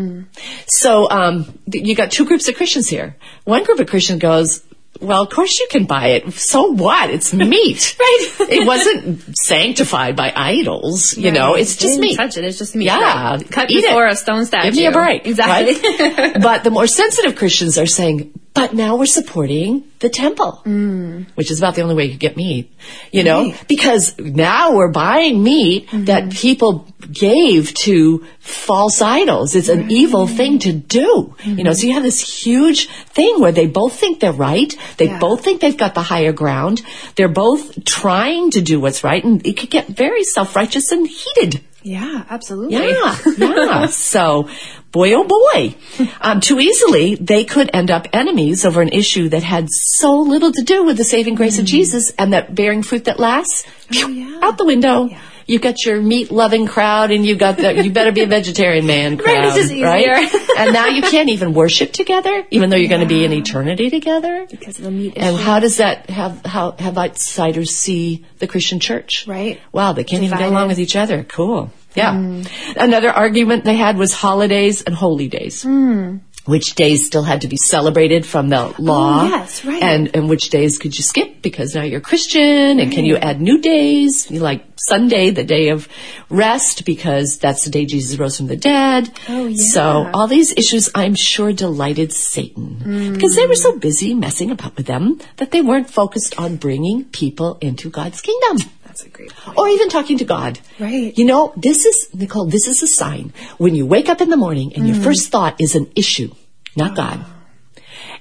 So 0.69 1.11
um, 1.11 1.59
you 1.71 1.95
got 1.95 2.11
two 2.11 2.25
groups 2.25 2.49
of 2.49 2.55
Christians 2.55 2.89
here. 2.89 3.17
One 3.45 3.65
group 3.65 3.81
of 3.81 3.89
Christians 3.89 4.23
goes, 4.23 4.63
well, 5.01 5.23
of 5.23 5.31
course 5.31 5.59
you 5.59 5.67
can 5.71 5.85
buy 5.85 6.09
it. 6.09 6.33
So 6.35 6.73
what? 6.73 7.11
It's 7.11 7.33
meat. 7.35 7.97
Right. 7.99 8.37
it 8.51 8.67
wasn't 8.67 9.37
sanctified 9.37 10.17
by 10.17 10.33
idols. 10.35 11.17
You 11.17 11.31
know, 11.31 11.55
it's 11.55 11.77
just 11.77 11.99
meat. 11.99 12.17
touch 12.17 12.37
it. 12.37 12.45
It's 12.45 12.59
just 12.59 12.75
meat. 12.75 12.87
Yeah. 12.87 13.35
Right. 13.35 13.51
Cut 13.51 13.71
eat 13.71 13.83
before 13.83 14.07
it. 14.07 14.13
a 14.13 14.17
stone 14.17 14.47
statue. 14.47 14.71
Give 14.71 14.77
me 14.77 14.87
a 14.87 14.93
break. 14.93 15.27
Exactly. 15.27 15.75
right? 15.75 16.35
but 16.43 16.65
the 16.65 16.71
more 16.71 16.87
sensitive 16.87 17.37
Christians 17.37 17.79
are 17.79 17.87
saying, 17.87 18.39
but 18.55 18.73
now 18.73 18.97
we're 18.97 19.07
supporting 19.07 19.83
the 19.99 20.09
temple, 20.09 20.63
mm. 20.65 21.27
which 21.35 21.51
is 21.51 21.59
about 21.59 21.75
the 21.75 21.83
only 21.83 21.97
way 21.97 22.05
you 22.05 22.13
could 22.13 22.21
get 22.21 22.37
meat, 22.37 22.73
you 23.11 23.25
know, 23.25 23.53
because 23.69 24.17
now 24.19 24.77
we're 24.77 24.93
buying 24.93 25.43
meat 25.43 25.89
mm-hmm. 25.89 26.05
that 26.05 26.33
people 26.33 26.87
gave 27.11 27.75
to 27.75 28.25
false 28.39 29.03
idols. 29.03 29.57
It's 29.57 29.69
an 29.69 29.91
evil 29.91 30.29
thing 30.29 30.61
to 30.61 30.73
do, 30.73 31.01
you 31.01 31.05
mm-hmm. 31.05 31.63
know, 31.63 31.73
so 31.73 31.89
you 31.89 31.95
have 31.95 32.05
this 32.05 32.21
huge 32.45 32.89
thing 32.89 33.41
where 33.41 33.51
they 33.51 33.67
both 33.67 33.95
think 33.95 34.21
they're 34.21 34.33
right. 34.33 34.73
They 34.99 35.07
Yeah. 35.07 35.19
both 35.19 35.43
think 35.43 35.61
they've 35.61 35.77
got 35.77 35.95
the 35.95 36.03
higher 36.03 36.33
ground. 36.33 36.83
They're 37.17 37.29
both 37.29 37.85
trying 37.85 38.53
to 38.53 38.61
do 38.61 38.79
what's 38.79 39.03
right 39.03 39.25
and 39.25 39.45
it 39.45 39.57
could 39.57 39.71
get 39.71 39.89
very 39.89 40.23
self-righteous 40.23 40.93
and 40.93 41.09
heated. 41.09 41.61
Yeah, 41.85 42.25
absolutely. 42.31 42.75
Yeah, 42.75 43.17
yeah. 43.37 43.87
So, 43.87 44.49
boy, 44.91 45.13
oh 45.13 45.25
boy. 45.25 45.77
Um, 46.21 46.41
too 46.41 46.59
easily, 46.59 47.15
they 47.17 47.45
could 47.45 47.71
end 47.75 47.91
up 47.91 48.09
enemies 48.13 48.65
over 48.65 48.81
an 48.81 48.89
issue 48.89 49.29
that 49.29 49.43
had 49.43 49.69
so 49.71 50.19
little 50.19 50.51
to 50.51 50.63
do 50.63 50.85
with 50.85 50.97
the 50.97 51.05
saving 51.05 51.35
grace 51.35 51.59
of 51.59 51.67
Jesus 51.67 52.11
and 52.19 52.33
that 52.33 52.55
bearing 52.55 52.83
fruit 52.83 53.05
that 53.05 53.21
lasts. 53.21 53.67
Oh, 53.97 54.09
yeah. 54.09 54.41
Out 54.43 54.57
the 54.57 54.65
window. 54.65 55.05
Yeah. 55.05 55.21
You 55.47 55.59
got 55.59 55.85
your 55.85 56.01
meat 56.01 56.31
loving 56.31 56.67
crowd 56.67 57.11
and 57.11 57.25
you 57.25 57.37
got 57.37 57.57
the, 57.57 57.85
you 57.85 57.93
better 57.93 58.13
be 58.13 58.23
a 58.23 58.27
vegetarian 58.27 58.87
man 58.87 59.19
crowd. 59.19 59.35
Right, 59.35 59.47
it's 59.47 59.57
just 59.57 59.73
easier. 59.73 60.15
and 60.59 60.73
now 60.73 60.87
you 60.87 61.03
can't 61.03 61.29
even 61.29 61.55
worship 61.55 61.93
together, 61.93 62.47
even 62.51 62.71
though 62.71 62.77
you're 62.77 62.89
going 62.89 63.01
to 63.01 63.07
be 63.07 63.25
in 63.25 63.33
eternity 63.33 63.91
together. 63.91 64.47
Because 64.51 64.79
of 64.79 64.85
the 64.85 64.91
meat 64.91 65.15
And 65.17 65.37
how 65.37 65.61
does 65.61 65.79
that 65.79 66.09
have 66.11 66.45
how 66.45 66.73
have 66.73 66.97
outsiders 66.99 67.75
see 67.75 68.25
the 68.39 68.47
Christian 68.47 68.81
church? 68.81 69.27
Right. 69.27 69.61
Wow, 69.73 69.93
they 69.93 70.05
can't 70.05 70.23
even 70.23 70.39
get 70.39 70.49
along 70.49 70.69
with 70.69 70.79
each 70.79 70.97
other. 70.97 71.25
Cool. 71.25 71.71
Yeah. 71.95 72.15
Mm. 72.15 72.77
Another 72.77 73.11
argument 73.11 73.65
they 73.65 73.77
had 73.77 73.97
was 73.97 74.13
holidays 74.13 74.83
and 74.83 74.95
holy 74.95 75.29
days. 75.29 75.63
Hmm. 75.63 76.19
Which 76.47 76.75
days 76.75 77.07
still 77.07 77.23
had 77.23 77.41
to 77.41 77.49
be 77.49 77.57
celebrated 77.57 78.27
from 78.27 78.51
the 78.51 78.59
oh, 78.59 78.75
law? 78.79 79.23
Oh, 79.23 79.29
yes, 79.29 79.65
right. 79.65 79.83
And 79.83 80.15
and 80.15 80.29
which 80.29 80.51
days 80.51 80.79
could 80.79 80.97
you 80.97 81.03
skip 81.03 81.41
because 81.41 81.75
now 81.75 81.83
you're 81.83 82.01
Christian? 82.01 82.81
And 82.81 82.93
can 82.93 83.07
you 83.07 83.17
add 83.17 83.41
new 83.41 83.63
days? 83.63 84.31
You 84.31 84.41
like 84.41 84.63
Sunday, 84.77 85.31
the 85.31 85.45
day 85.45 85.71
of 85.71 85.89
rest, 86.29 86.85
because 86.85 87.39
that's 87.39 87.65
the 87.65 87.71
day 87.71 87.87
Jesus 87.87 88.19
rose 88.19 88.37
from 88.37 88.49
the 88.49 88.57
dead. 88.57 89.11
Oh, 89.29 89.47
yeah. 89.47 89.57
So 89.57 90.11
all 90.13 90.27
these 90.27 90.53
issues, 90.53 90.91
I'm 90.95 91.15
sure, 91.15 91.53
delighted 91.53 92.13
Satan 92.13 93.13
because 93.15 93.37
they 93.37 93.47
were 93.47 93.55
so 93.55 93.79
busy 93.79 94.15
messing 94.15 94.51
about 94.51 94.77
with 94.77 94.87
them 94.87 95.21
that 95.39 95.51
they 95.51 95.63
weren't 95.63 95.89
focused 95.89 96.39
on 96.39 96.57
bringing 96.57 97.05
people 97.05 97.57
into 97.63 97.89
God's 97.89 98.21
kingdom. 98.21 98.59
That's 98.95 99.07
a 99.07 99.09
great 99.09 99.35
point. 99.35 99.59
Or 99.59 99.69
even 99.69 99.89
talking 99.89 100.19
to 100.19 100.25
God. 100.25 100.61
Right. 100.79 101.19
You 101.19 101.25
know, 101.25 101.53
this 101.57 101.85
is, 101.85 102.15
Nicole, 102.15 102.47
this 102.47 102.69
is 102.69 102.81
a 102.81 102.87
sign 102.87 103.33
when 103.59 103.75
you 103.75 103.87
wake 103.87 104.09
up 104.09 104.21
in 104.21 104.31
the 104.31 104.37
morning 104.37 104.73
and 104.77 104.87
your 104.87 104.97
mm. 104.97 105.03
first 105.03 105.33
thought 105.33 105.61
is 105.61 105.75
an 105.75 105.91
issue, 105.97 106.33
not 106.77 106.95
God. 106.95 107.25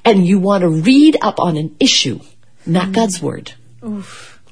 And 0.04 0.26
you 0.26 0.40
want 0.40 0.64
to 0.64 0.70
read 0.70 1.16
up 1.22 1.40
on 1.40 1.58
an 1.58 1.76
issue, 1.80 2.22
not 2.66 2.88
mm. 2.88 2.94
God's 2.94 3.22
word. 3.22 3.54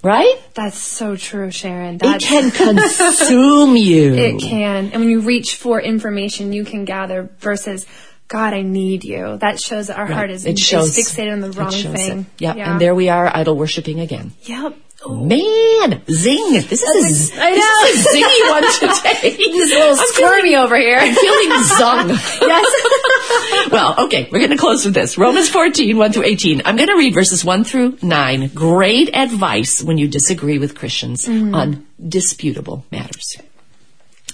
Right? 0.04 0.40
That's 0.54 0.78
so 0.78 1.16
true, 1.16 1.50
Sharon. 1.50 1.98
It 2.04 2.22
can 2.22 2.52
consume 2.52 3.76
you. 3.76 4.14
It 4.14 4.42
can. 4.42 4.92
And 4.92 5.02
when 5.02 5.10
you 5.10 5.22
reach 5.22 5.56
for 5.56 5.82
information 5.82 6.54
you 6.54 6.66
can 6.66 6.86
gather 6.86 7.32
versus, 7.40 7.88
God, 8.28 8.54
I 8.54 8.62
need 8.62 9.04
you. 9.06 9.38
That 9.38 9.60
shows 9.60 9.88
that 9.88 9.98
our 9.98 10.06
heart 10.06 10.30
is, 10.30 10.46
it 10.46 10.54
is 10.54 10.60
shows, 10.60 10.96
fixated 10.96 11.34
on 11.34 11.40
the 11.40 11.50
wrong 11.50 11.72
thing. 11.72 12.28
Yep. 12.38 12.58
Yeah. 12.58 12.72
And 12.74 12.80
there 12.80 12.94
we 12.94 13.10
are, 13.10 13.26
idol 13.36 13.58
worshiping 13.58 14.00
again. 14.00 14.34
Yep. 14.44 14.76
Man, 15.10 16.02
zing! 16.12 16.54
This 16.54 16.84
is 16.84 17.32
a, 17.32 17.42
I 17.42 17.52
this 17.92 17.96
is 17.96 18.06
a 18.06 18.18
zingy 18.18 18.50
one 18.50 18.96
today. 18.96 19.36
A 19.36 19.52
little 19.52 20.00
I'm 20.00 20.08
squirmy 20.08 20.42
feeling- 20.42 20.56
over 20.56 20.78
here. 20.78 20.98
I'm 21.00 21.16
feeling 21.16 21.50
zung. 21.50 22.10
yes. 22.42 23.72
well, 23.72 24.06
okay, 24.06 24.30
we're 24.32 24.40
going 24.40 24.52
to 24.52 24.58
close 24.58 24.86
with 24.86 24.94
this. 24.94 25.18
Romans 25.18 25.50
14, 25.50 25.98
1 25.98 26.12
through 26.14 26.26
18. 26.26 26.62
I'm 26.66 26.76
going 26.76 26.90
to 26.90 26.96
read 26.98 27.16
verses 27.16 27.44
1 27.44 27.64
through 27.64 27.98
9. 28.04 28.52
Great 28.54 29.16
advice 29.16 29.82
when 29.82 29.98
you 29.98 30.08
disagree 30.08 30.60
with 30.60 30.76
Christians 30.76 31.26
mm-hmm. 31.26 31.56
on 31.56 31.88
disputable 32.08 32.86
matters. 32.92 33.38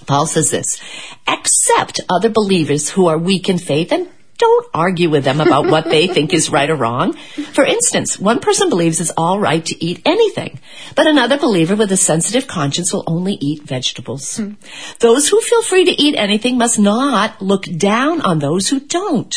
Paul 0.06 0.26
says 0.26 0.52
this, 0.52 0.82
accept 1.28 2.02
other 2.10 2.30
believers 2.30 2.90
who 2.90 3.08
are 3.08 3.18
weak 3.18 3.50
in 3.50 3.58
faith 3.58 3.92
and 3.92 4.10
don't 4.38 4.68
argue 4.74 5.10
with 5.10 5.24
them 5.24 5.42
about 5.42 5.68
what 5.68 5.86
they 5.86 6.08
think 6.08 6.34
is 6.34 6.52
right 6.52 6.70
or 6.70 6.76
wrong. 6.76 7.14
For 7.14 7.66
instance, 7.66 8.20
one 8.20 8.40
person 8.40 8.70
believes 8.70 9.02
it's 9.02 9.12
all 9.18 9.40
right 9.40 9.66
to 9.66 9.84
eat 9.84 10.02
anything, 10.06 10.60
but 10.96 11.08
another 11.08 11.38
believer 11.38 11.76
with 11.76 11.92
a 11.92 11.98
sensitive 11.98 12.48
conscience 12.48 12.94
will 12.94 13.04
only 13.08 13.34
eat 13.34 13.64
vegetables. 13.64 14.38
Hmm. 14.38 14.54
Those 15.00 15.28
who 15.28 15.42
feel 15.42 15.64
free 15.64 15.86
to 15.86 16.02
eat 16.02 16.16
anything 16.16 16.58
must 16.58 16.78
not 16.78 17.42
look 17.42 17.64
down 17.64 18.22
on 18.22 18.40
those 18.40 18.70
who 18.70 18.80
don't. 18.80 19.36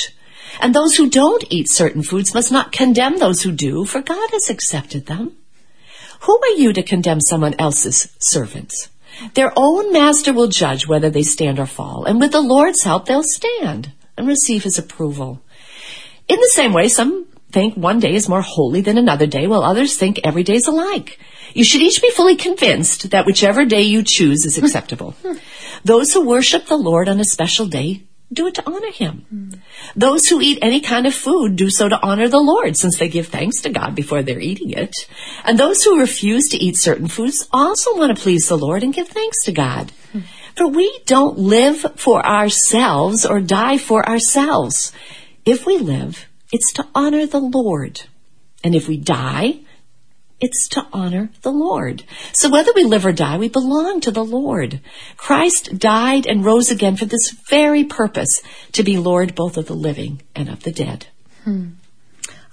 And 0.61 0.75
those 0.75 0.97
who 0.97 1.09
don't 1.09 1.45
eat 1.49 1.71
certain 1.71 2.03
foods 2.03 2.35
must 2.35 2.53
not 2.53 2.73
condemn 2.73 3.19
those 3.19 3.43
who 3.43 3.53
do, 3.53 3.85
for 3.85 4.03
God 4.03 4.31
has 4.33 4.51
accepted 4.51 5.07
them. 5.07 5.37
Who 6.23 6.39
are 6.43 6.57
you 6.57 6.73
to 6.75 6.83
condemn 6.83 7.21
someone 7.21 7.55
else's 7.59 8.15
servants? 8.19 8.89
Their 9.35 9.53
own 9.57 9.93
master 9.93 10.33
will 10.33 10.49
judge 10.49 10.87
whether 10.87 11.09
they 11.09 11.23
stand 11.23 11.59
or 11.59 11.67
fall, 11.67 12.05
and 12.05 12.21
with 12.21 12.33
the 12.33 12.41
Lord's 12.41 12.83
help 12.83 13.07
they'll 13.07 13.23
stand 13.23 13.93
and 14.21 14.29
receive 14.29 14.63
his 14.63 14.79
approval. 14.79 15.43
In 16.29 16.39
the 16.39 16.53
same 16.55 16.73
way, 16.73 16.89
some 16.89 17.27
think 17.51 17.77
one 17.77 17.99
day 17.99 18.15
is 18.15 18.29
more 18.29 18.43
holy 18.43 18.81
than 18.81 18.99
another 18.99 19.27
day, 19.27 19.47
while 19.47 19.65
others 19.65 19.97
think 19.97 20.21
every 20.23 20.43
day 20.43 20.55
is 20.55 20.69
alike. 20.69 21.19
You 21.55 21.65
should 21.65 21.83
each 21.83 22.01
be 22.01 22.11
fully 22.11 22.37
convinced 22.37 23.11
that 23.11 23.27
whichever 23.27 23.65
day 23.65 23.83
you 23.83 24.05
choose 24.07 24.45
is 24.45 24.57
acceptable. 24.57 25.13
Hmm. 25.23 25.39
Those 25.85 26.13
who 26.13 26.27
worship 26.27 26.67
the 26.67 26.77
Lord 26.77 27.09
on 27.09 27.19
a 27.19 27.25
special 27.25 27.67
day 27.67 28.03
do 28.33 28.47
it 28.47 28.55
to 28.55 28.71
honor 28.71 28.93
him. 28.93 29.27
Hmm. 29.29 29.51
Those 29.97 30.29
who 30.29 30.41
eat 30.41 30.59
any 30.63 30.81
kind 30.81 31.07
of 31.07 31.15
food 31.15 31.57
do 31.57 31.69
so 31.71 31.89
to 31.89 32.01
honor 32.01 32.29
the 32.29 32.39
Lord, 32.39 32.77
since 32.77 32.99
they 32.99 33.09
give 33.09 33.27
thanks 33.27 33.61
to 33.63 33.71
God 33.71 33.97
before 33.97 34.23
they're 34.23 34.39
eating 34.39 34.71
it. 34.71 34.95
And 35.45 35.59
those 35.59 35.83
who 35.83 35.99
refuse 35.99 36.49
to 36.51 36.59
eat 36.59 36.77
certain 36.77 37.09
foods 37.09 37.49
also 37.53 37.97
want 37.97 38.17
to 38.17 38.23
please 38.23 38.47
the 38.47 38.59
Lord 38.59 38.85
and 38.85 38.95
give 38.95 39.09
thanks 39.09 39.43
to 39.45 39.53
God. 39.53 39.91
Hmm. 40.13 40.21
For 40.61 40.69
we 40.69 41.01
don't 41.07 41.39
live 41.39 41.87
for 41.97 42.23
ourselves 42.23 43.25
or 43.25 43.41
die 43.41 43.79
for 43.79 44.07
ourselves. 44.07 44.93
If 45.47 45.65
we 45.65 45.79
live, 45.79 46.27
it's 46.53 46.71
to 46.75 46.87
honor 46.95 47.25
the 47.25 47.41
Lord. 47.41 48.03
And 48.63 48.75
if 48.75 48.87
we 48.87 48.99
die, 48.99 49.61
it's 50.39 50.69
to 50.73 50.87
honor 50.93 51.31
the 51.41 51.51
Lord. 51.51 52.05
So 52.35 52.51
whether 52.51 52.73
we 52.75 52.85
live 52.85 53.07
or 53.07 53.13
die, 53.13 53.39
we 53.39 53.49
belong 53.49 54.03
to 54.03 54.11
the 54.11 54.23
Lord. 54.23 54.83
Christ 55.17 55.79
died 55.79 56.27
and 56.27 56.45
rose 56.45 56.71
again 56.71 56.97
for 56.97 57.07
this 57.07 57.31
very 57.49 57.85
purpose, 57.85 58.43
to 58.73 58.83
be 58.83 58.99
Lord 58.99 59.35
both 59.35 59.57
of 59.57 59.65
the 59.67 59.73
living 59.73 60.21
and 60.37 60.51
of 60.51 60.65
the 60.65 60.73
dead. 60.73 61.07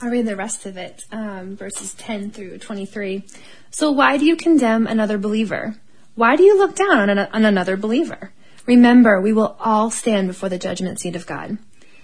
I'll 0.01 0.11
read 0.11 0.27
the 0.27 0.37
rest 0.37 0.65
of 0.65 0.77
it, 0.77 1.03
um, 1.11 1.57
verses 1.57 1.93
10 1.95 2.31
through 2.31 2.59
23. 2.59 3.25
So 3.69 3.91
why 3.91 4.15
do 4.15 4.25
you 4.25 4.37
condemn 4.37 4.87
another 4.87 5.17
believer? 5.17 5.75
Why 6.17 6.35
do 6.35 6.41
you 6.41 6.57
look 6.57 6.75
down 6.75 6.97
on, 6.97 7.09
an, 7.11 7.19
on 7.31 7.45
another 7.45 7.77
believer? 7.77 8.31
Remember, 8.65 9.21
we 9.21 9.33
will 9.33 9.55
all 9.59 9.91
stand 9.91 10.27
before 10.27 10.49
the 10.49 10.57
judgment 10.57 10.99
seat 10.99 11.15
of 11.15 11.27
God. 11.27 11.59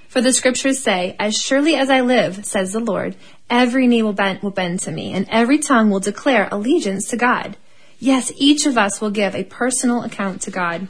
For 0.08 0.22
the 0.22 0.32
scriptures 0.32 0.78
say, 0.78 1.16
As 1.18 1.36
surely 1.36 1.74
as 1.74 1.90
I 1.90 2.02
live, 2.02 2.46
says 2.46 2.74
the 2.74 2.80
Lord, 2.80 3.16
every 3.50 3.88
knee 3.88 4.04
will 4.04 4.14
bend, 4.14 4.44
will 4.44 4.52
bend 4.52 4.82
to 4.82 4.92
me, 4.92 5.14
and 5.14 5.26
every 5.32 5.58
tongue 5.58 5.90
will 5.90 6.00
declare 6.00 6.48
allegiance 6.52 7.08
to 7.08 7.18
God. 7.18 7.58
Yes, 7.98 8.32
each 8.38 8.68
of 8.68 8.78
us 8.78 9.02
will 9.02 9.10
give 9.10 9.34
a 9.34 9.46
personal 9.46 10.04
account 10.04 10.42
to 10.44 10.52
God. 10.52 10.88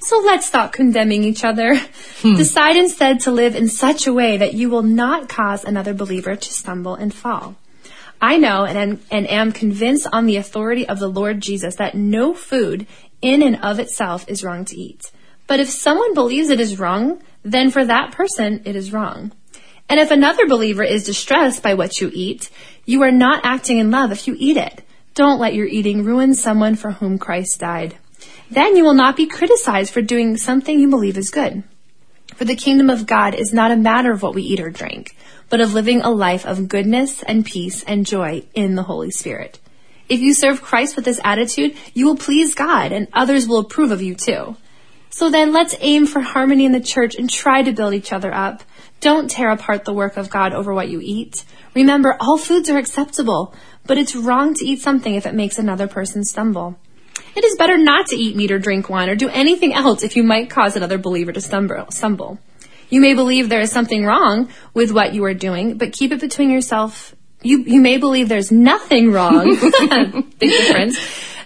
So 0.00 0.22
let's 0.24 0.46
stop 0.46 0.72
condemning 0.72 1.24
each 1.24 1.44
other. 1.44 1.76
Hmm. 2.22 2.36
Decide 2.36 2.78
instead 2.78 3.20
to 3.20 3.30
live 3.32 3.54
in 3.54 3.68
such 3.68 4.06
a 4.06 4.14
way 4.14 4.38
that 4.38 4.54
you 4.54 4.70
will 4.70 4.82
not 4.82 5.28
cause 5.28 5.62
another 5.62 5.92
believer 5.92 6.36
to 6.36 6.52
stumble 6.52 6.94
and 6.94 7.12
fall. 7.12 7.56
I 8.22 8.38
know 8.38 8.64
and 8.64 8.78
am, 8.78 9.00
and 9.10 9.28
am 9.28 9.50
convinced 9.50 10.06
on 10.12 10.26
the 10.26 10.36
authority 10.36 10.88
of 10.88 11.00
the 11.00 11.08
Lord 11.08 11.40
Jesus 11.40 11.74
that 11.76 11.96
no 11.96 12.32
food 12.32 12.86
in 13.20 13.42
and 13.42 13.56
of 13.62 13.80
itself 13.80 14.24
is 14.28 14.44
wrong 14.44 14.64
to 14.66 14.76
eat. 14.76 15.10
But 15.48 15.58
if 15.58 15.68
someone 15.68 16.14
believes 16.14 16.48
it 16.48 16.60
is 16.60 16.78
wrong, 16.78 17.20
then 17.42 17.72
for 17.72 17.84
that 17.84 18.12
person 18.12 18.62
it 18.64 18.76
is 18.76 18.92
wrong. 18.92 19.32
And 19.88 19.98
if 19.98 20.12
another 20.12 20.46
believer 20.46 20.84
is 20.84 21.04
distressed 21.04 21.64
by 21.64 21.74
what 21.74 22.00
you 22.00 22.12
eat, 22.14 22.48
you 22.86 23.02
are 23.02 23.10
not 23.10 23.44
acting 23.44 23.78
in 23.78 23.90
love 23.90 24.12
if 24.12 24.28
you 24.28 24.36
eat 24.38 24.56
it. 24.56 24.82
Don't 25.14 25.40
let 25.40 25.54
your 25.54 25.66
eating 25.66 26.04
ruin 26.04 26.34
someone 26.34 26.76
for 26.76 26.92
whom 26.92 27.18
Christ 27.18 27.58
died. 27.58 27.96
Then 28.50 28.76
you 28.76 28.84
will 28.84 28.94
not 28.94 29.16
be 29.16 29.26
criticized 29.26 29.92
for 29.92 30.00
doing 30.00 30.36
something 30.36 30.78
you 30.78 30.88
believe 30.88 31.18
is 31.18 31.30
good. 31.30 31.64
For 32.36 32.44
the 32.44 32.56
kingdom 32.56 32.88
of 32.88 33.06
God 33.06 33.34
is 33.34 33.52
not 33.52 33.72
a 33.72 33.76
matter 33.76 34.12
of 34.12 34.22
what 34.22 34.34
we 34.34 34.42
eat 34.42 34.60
or 34.60 34.70
drink, 34.70 35.16
but 35.52 35.60
of 35.60 35.74
living 35.74 36.00
a 36.00 36.10
life 36.10 36.46
of 36.46 36.66
goodness 36.66 37.22
and 37.24 37.44
peace 37.44 37.82
and 37.82 38.06
joy 38.06 38.42
in 38.54 38.74
the 38.74 38.84
Holy 38.84 39.10
Spirit. 39.10 39.60
If 40.08 40.20
you 40.20 40.32
serve 40.32 40.62
Christ 40.62 40.96
with 40.96 41.04
this 41.04 41.20
attitude, 41.22 41.76
you 41.92 42.06
will 42.06 42.16
please 42.16 42.54
God 42.54 42.90
and 42.90 43.06
others 43.12 43.46
will 43.46 43.58
approve 43.58 43.90
of 43.90 44.00
you 44.00 44.14
too. 44.14 44.56
So 45.10 45.28
then 45.28 45.52
let's 45.52 45.76
aim 45.80 46.06
for 46.06 46.22
harmony 46.22 46.64
in 46.64 46.72
the 46.72 46.80
church 46.80 47.16
and 47.16 47.28
try 47.28 47.62
to 47.62 47.72
build 47.72 47.92
each 47.92 48.14
other 48.14 48.32
up. 48.32 48.62
Don't 49.00 49.30
tear 49.30 49.50
apart 49.50 49.84
the 49.84 49.92
work 49.92 50.16
of 50.16 50.30
God 50.30 50.54
over 50.54 50.72
what 50.72 50.88
you 50.88 51.00
eat. 51.02 51.44
Remember, 51.74 52.16
all 52.18 52.38
foods 52.38 52.70
are 52.70 52.78
acceptable, 52.78 53.54
but 53.86 53.98
it's 53.98 54.16
wrong 54.16 54.54
to 54.54 54.64
eat 54.64 54.80
something 54.80 55.14
if 55.14 55.26
it 55.26 55.34
makes 55.34 55.58
another 55.58 55.86
person 55.86 56.24
stumble. 56.24 56.78
It 57.36 57.44
is 57.44 57.56
better 57.58 57.76
not 57.76 58.06
to 58.06 58.16
eat 58.16 58.36
meat 58.36 58.52
or 58.52 58.58
drink 58.58 58.88
wine 58.88 59.10
or 59.10 59.16
do 59.16 59.28
anything 59.28 59.74
else 59.74 60.02
if 60.02 60.16
you 60.16 60.22
might 60.22 60.48
cause 60.48 60.76
another 60.76 60.96
believer 60.96 61.32
to 61.32 61.42
stumble. 61.42 62.38
You 62.92 63.00
may 63.00 63.14
believe 63.14 63.48
there 63.48 63.62
is 63.62 63.72
something 63.72 64.04
wrong 64.04 64.50
with 64.74 64.92
what 64.92 65.14
you 65.14 65.24
are 65.24 65.32
doing, 65.32 65.78
but 65.78 65.94
keep 65.94 66.12
it 66.12 66.20
between 66.20 66.50
yourself. 66.50 67.14
You, 67.40 67.60
you 67.62 67.80
may 67.80 67.96
believe 67.96 68.28
there's 68.28 68.52
nothing 68.52 69.10
wrong. 69.10 69.46
Big 70.38 70.50
difference. 70.50 70.98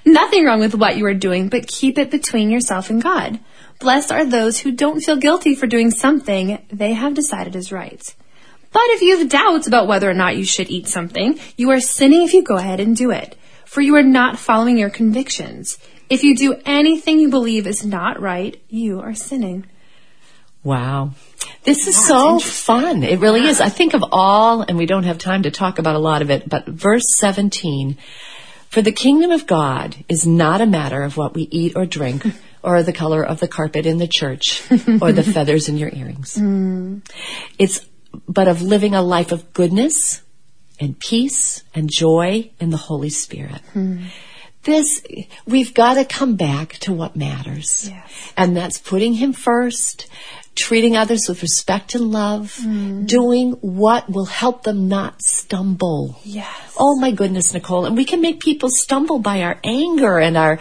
Nothing 0.05 0.45
wrong 0.45 0.59
with 0.59 0.75
what 0.75 0.97
you 0.97 1.07
are 1.07 1.15
doing, 1.15 1.49
but 1.49 1.69
keep 1.69 1.99
it 1.99 2.11
between 2.11 2.51
yourself 2.51 2.91
and 2.91 3.01
God. 3.01 3.39
Blessed 3.79 4.11
are 4.11 4.25
those 4.25 4.59
who 4.59 4.73
don't 4.73 5.01
feel 5.01 5.15
guilty 5.15 5.55
for 5.55 5.69
doing 5.69 5.93
something 5.93 6.59
they 6.73 6.95
have 6.95 7.15
decided 7.15 7.55
is 7.55 7.71
right. 7.71 8.03
But 8.73 8.83
if 8.97 9.03
you 9.03 9.17
have 9.17 9.29
doubts 9.29 9.69
about 9.69 9.87
whether 9.87 10.11
or 10.11 10.15
not 10.15 10.37
you 10.37 10.45
should 10.45 10.69
eat 10.69 10.89
something, 10.89 11.39
you 11.57 11.71
are 11.71 11.81
sinning 11.81 12.25
if 12.25 12.35
you 12.35 12.43
go 12.43 12.57
ahead 12.57 12.81
and 12.81 12.97
do 12.97 13.13
it. 13.13 13.39
For 13.67 13.83
you 13.83 13.95
are 13.95 14.03
not 14.03 14.41
following 14.41 14.79
your 14.79 14.91
convictions. 14.91 15.79
If 16.11 16.25
you 16.25 16.35
do 16.35 16.61
anything 16.67 17.21
you 17.21 17.31
believe 17.31 17.69
is 17.69 17.87
not 17.87 18.21
right, 18.21 18.61
you 18.69 19.01
are 19.01 19.15
sinning. 19.15 19.67
Wow. 20.67 21.13
This 21.63 21.87
is 21.87 21.97
so 21.97 22.41
fun. 22.41 23.05
It 23.05 23.21
really 23.21 23.47
is. 23.47 23.61
I 23.61 23.69
think 23.69 23.95
of 23.95 24.05
all, 24.11 24.63
and 24.63 24.77
we 24.77 24.85
don't 24.85 25.05
have 25.05 25.17
time 25.17 25.45
to 25.45 25.53
talk 25.53 25.79
about 25.79 25.95
a 25.95 26.01
lot 26.01 26.23
of 26.23 26.31
it, 26.33 26.49
but 26.49 26.67
verse 26.67 27.05
17. 27.15 27.97
For 28.69 28.83
the 28.83 28.91
kingdom 28.91 29.31
of 29.31 29.47
God 29.47 29.95
is 30.09 30.27
not 30.27 30.61
a 30.61 30.67
matter 30.67 31.05
of 31.05 31.17
what 31.17 31.35
we 31.35 31.43
eat 31.43 31.77
or 31.77 31.87
drink, 31.87 32.27
or 32.65 32.83
the 32.83 32.93
color 32.93 33.25
of 33.25 33.39
the 33.39 33.47
carpet 33.47 33.87
in 33.87 33.99
the 33.99 34.09
church, 34.09 34.61
or 35.01 35.13
the 35.13 35.23
feathers 35.23 35.69
in 35.69 35.79
your 35.79 35.91
earrings. 35.95 36.37
Hmm. 36.41 36.99
It's 37.61 37.87
but 38.27 38.49
of 38.49 38.61
living 38.61 38.95
a 38.95 39.03
life 39.03 39.31
of 39.31 39.53
goodness 39.53 40.23
and 40.81 40.99
peace 40.99 41.63
and 41.77 41.89
joy 41.89 42.51
in 42.59 42.71
the 42.71 42.77
Holy 42.77 43.11
Spirit. 43.11 43.61
Hmm. 43.73 44.07
This, 44.67 45.01
we've 45.47 45.73
got 45.73 45.95
to 45.95 46.05
come 46.05 46.35
back 46.35 46.73
to 46.81 46.93
what 46.93 47.15
matters. 47.15 47.89
Yes. 47.89 48.33
And 48.37 48.57
that's 48.57 48.79
putting 48.79 49.15
Him 49.15 49.33
first, 49.33 50.09
treating 50.57 50.97
others 50.97 51.29
with 51.29 51.43
respect 51.43 51.95
and 51.95 52.11
love, 52.11 52.59
doing 53.05 53.53
what 53.61 54.11
will 54.11 54.25
help 54.25 54.63
them 54.65 54.89
not 54.89 55.21
stumble. 55.23 56.19
Yes. 56.25 56.75
Oh 56.79 56.99
my 56.99 57.11
goodness, 57.13 57.53
Nicole. 57.55 57.85
And 57.85 57.97
we 57.97 58.05
can 58.05 58.21
make 58.21 58.41
people 58.41 58.71
stumble 58.71 59.19
by 59.19 59.43
our 59.43 59.59
anger 59.63 60.19
and 60.19 60.37
our, 60.37 60.59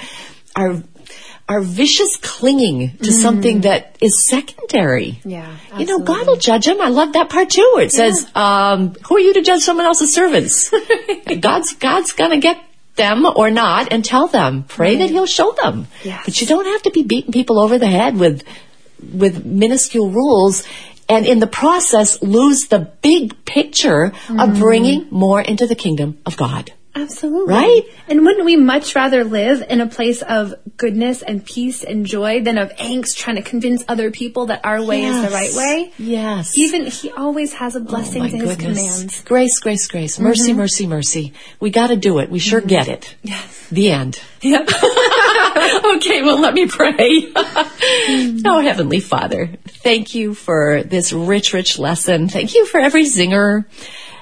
our, 0.55 0.84
our 1.47 1.62
vicious 1.62 2.17
clinging 2.17 2.97
to 2.97 3.12
something 3.12 3.62
that 3.62 3.97
is 4.01 4.27
secondary. 4.27 5.21
Yeah, 5.23 5.55
You 5.77 5.86
know, 5.86 5.99
God 5.99 6.27
will 6.27 6.38
judge 6.38 6.65
them. 6.65 6.81
I 6.81 6.89
love 6.89 7.13
that 7.13 7.29
part 7.29 7.49
too, 7.49 7.71
where 7.75 7.86
it 7.86 7.91
says, 7.91 8.29
um, 8.36 8.93
who 9.08 9.15
are 9.15 9.19
you 9.19 9.34
to 9.34 9.41
judge 9.41 9.62
someone 9.62 9.86
else's 9.86 10.13
servants? 10.13 10.71
God's, 11.39 11.73
God's 11.75 12.12
gonna 12.12 12.39
get 12.39 12.62
them 12.95 13.25
or 13.25 13.51
not 13.51 13.91
and 13.91 14.03
tell 14.03 14.27
them. 14.27 14.63
Pray 14.63 14.97
that 14.97 15.10
he'll 15.10 15.25
show 15.25 15.51
them. 15.51 15.88
Yes. 16.03 16.23
But 16.25 16.41
you 16.41 16.47
don't 16.47 16.65
have 16.65 16.84
to 16.84 16.91
be 16.91 17.03
beating 17.03 17.31
people 17.31 17.60
over 17.60 17.77
the 17.77 17.88
head 17.88 18.17
with 18.17 18.43
with 19.01 19.45
minuscule 19.45 20.10
rules 20.10 20.63
and 21.08 21.25
in 21.25 21.39
the 21.39 21.47
process 21.47 22.21
lose 22.21 22.67
the 22.67 22.79
big 22.79 23.45
picture 23.45 24.05
of 24.05 24.13
mm-hmm. 24.13 24.60
bringing 24.60 25.08
more 25.12 25.41
into 25.41 25.67
the 25.67 25.75
kingdom 25.75 26.17
of 26.25 26.36
God. 26.38 26.73
Absolutely. 26.95 27.53
Right? 27.53 27.81
And 28.08 28.25
wouldn't 28.25 28.45
we 28.45 28.55
much 28.55 28.95
rather 28.95 29.25
live 29.25 29.62
in 29.69 29.81
a 29.81 29.88
place 29.88 30.21
of 30.21 30.55
goodness 30.77 31.21
and 31.21 31.45
peace 31.45 31.84
and 31.84 32.05
joy 32.05 32.41
than 32.41 32.58
of 32.58 32.71
angst 32.77 33.17
trying 33.17 33.36
to 33.36 33.41
convince 33.41 33.84
other 33.89 34.12
people 34.12 34.45
that 34.45 34.62
our 34.63 34.81
way 34.81 35.03
is 35.03 35.21
the 35.21 35.29
right 35.29 35.53
way? 35.53 35.91
Yes. 35.97 36.58
Even 36.58 36.86
he 36.86 37.12
always 37.12 37.53
has 37.53 37.75
a 37.75 37.81
blessing 37.81 38.21
oh, 38.21 38.25
My 38.25 38.31
to 38.31 38.38
his 38.38 38.55
commands. 38.55 39.23
Grace, 39.23 39.60
grace, 39.60 39.88
grace. 39.88 40.19
Mercy, 40.19 40.51
mm-hmm. 40.51 40.60
mercy, 40.60 40.88
mercy. 40.88 41.34
We 41.60 41.69
got 41.69 41.88
to 41.88 41.97
do 41.97 42.19
it. 42.19 42.29
We 42.29 42.39
sure 42.39 42.62
mm-hmm. 42.62 42.69
get 42.69 42.88
it. 42.88 43.13
Yes. 43.23 43.67
The 43.69 43.91
end. 43.91 44.21
Yep. 44.41 44.62
okay, 45.95 46.21
well, 46.23 46.39
let 46.39 46.53
me 46.53 46.67
pray. 46.67 47.31
oh, 47.36 48.62
Heavenly 48.63 49.01
Father, 49.01 49.49
thank 49.65 50.15
you 50.15 50.34
for 50.34 50.84
this 50.84 51.12
rich, 51.12 51.51
rich 51.51 51.77
lesson. 51.77 52.29
Thank 52.29 52.55
you 52.55 52.65
for 52.65 52.79
every 52.79 53.03
zinger. 53.03 53.65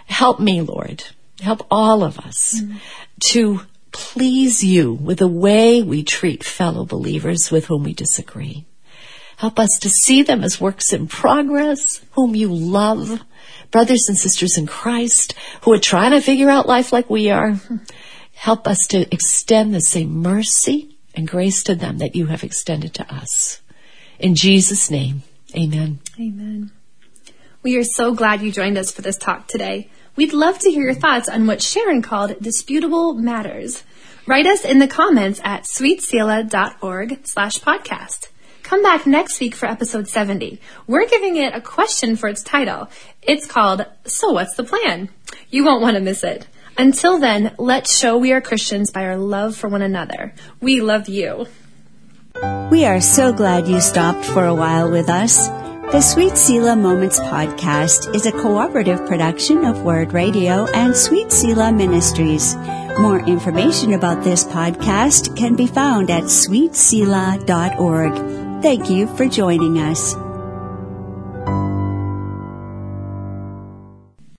Help 0.06 0.40
me, 0.40 0.62
Lord. 0.62 1.04
Help 1.44 1.68
all 1.70 2.04
of 2.04 2.18
us 2.20 2.62
to 3.32 3.62
please 3.92 4.64
you 4.64 4.94
with 4.94 5.20
the 5.20 5.28
way 5.28 5.82
we 5.82 6.02
treat 6.02 6.42
fellow 6.42 6.86
believers 6.86 7.52
with 7.52 7.66
whom 7.66 7.84
we 7.84 7.94
disagree. 7.94 8.66
Help 9.36 9.60
us 9.60 9.78
to 9.82 9.90
see 9.90 10.24
them 10.24 10.42
as 10.42 10.62
works 10.62 10.94
in 10.94 11.06
progress, 11.08 12.00
whom 12.12 12.34
you 12.34 12.48
love, 12.48 13.22
brothers 13.72 14.06
and 14.08 14.18
sisters 14.18 14.58
in 14.58 14.68
Christ 14.68 15.36
who 15.64 15.74
are 15.74 15.80
trying 15.80 16.12
to 16.12 16.22
figure 16.22 16.50
out 16.50 16.66
life 16.66 16.94
like 16.94 17.10
we 17.10 17.30
are. 17.30 17.60
Help 18.34 18.66
us 18.66 18.88
to 18.88 19.14
extend 19.14 19.74
the 19.74 19.82
same 19.82 20.22
mercy 20.22 20.98
and 21.14 21.28
grace 21.28 21.62
to 21.64 21.76
them 21.76 21.98
that 21.98 22.16
you 22.16 22.28
have 22.28 22.46
extended 22.46 22.94
to 22.94 23.14
us. 23.14 23.62
In 24.18 24.36
Jesus' 24.36 24.90
name, 24.90 25.24
amen. 25.54 26.00
Amen. 26.18 26.72
We 27.62 27.78
are 27.78 27.84
so 27.84 28.14
glad 28.14 28.42
you 28.42 28.52
joined 28.52 28.78
us 28.78 28.92
for 28.92 29.02
this 29.02 29.18
talk 29.18 29.48
today. 29.48 29.90
We'd 30.16 30.34
love 30.34 30.60
to 30.60 30.70
hear 30.70 30.84
your 30.84 30.94
thoughts 30.94 31.28
on 31.28 31.48
what 31.48 31.62
Sharon 31.62 32.04
called 32.04 32.40
disputable 32.40 33.16
matters. 33.16 33.84
Write 34.28 34.46
us 34.46 34.64
in 34.64 34.78
the 34.78 34.88
comments 34.88 35.42
at 35.44 35.64
sweetselah.org 35.64 37.26
slash 37.26 37.60
podcast. 37.60 38.30
Come 38.62 38.84
back 38.84 39.08
next 39.08 39.40
week 39.40 39.56
for 39.56 39.66
episode 39.66 40.08
70. 40.08 40.62
We're 40.86 41.08
giving 41.08 41.36
it 41.36 41.56
a 41.56 41.62
question 41.62 42.16
for 42.16 42.30
its 42.30 42.44
title. 42.44 42.90
It's 43.24 43.48
called, 43.48 43.86
So 44.06 44.32
What's 44.32 44.56
the 44.56 44.64
Plan? 44.64 45.10
You 45.50 45.66
won't 45.66 45.82
want 45.82 45.96
to 45.96 46.02
miss 46.02 46.24
it. 46.24 46.48
Until 46.78 47.20
then, 47.20 47.56
let's 47.58 47.98
show 47.98 48.18
we 48.18 48.32
are 48.32 48.42
Christians 48.42 48.92
by 48.92 49.06
our 49.06 49.18
love 49.18 49.56
for 49.56 49.68
one 49.68 49.82
another. 49.82 50.34
We 50.62 50.82
love 50.82 51.10
you. 51.10 51.48
We 52.72 52.86
are 52.86 53.02
so 53.02 53.34
glad 53.34 53.68
you 53.68 53.82
stopped 53.82 54.26
for 54.26 54.46
a 54.46 54.56
while 54.56 54.90
with 54.90 55.10
us. 55.10 55.50
The 55.94 56.02
Sweet 56.02 56.36
Selah 56.36 56.76
Moments 56.76 57.20
podcast 57.20 58.16
is 58.16 58.26
a 58.26 58.32
cooperative 58.32 59.06
production 59.06 59.64
of 59.64 59.84
Word 59.84 60.12
Radio 60.12 60.66
and 60.74 60.98
Sweet 60.98 61.32
Selah 61.32 61.72
Ministries. 61.72 62.56
More 62.98 63.20
information 63.20 63.94
about 63.94 64.24
this 64.24 64.44
podcast 64.44 65.38
can 65.38 65.56
be 65.56 65.68
found 65.68 66.10
at 66.10 66.24
sweetselah.org. 66.24 68.64
Thank 68.64 68.90
you 68.90 69.06
for 69.16 69.28
joining 69.28 69.78
us. 69.78 70.16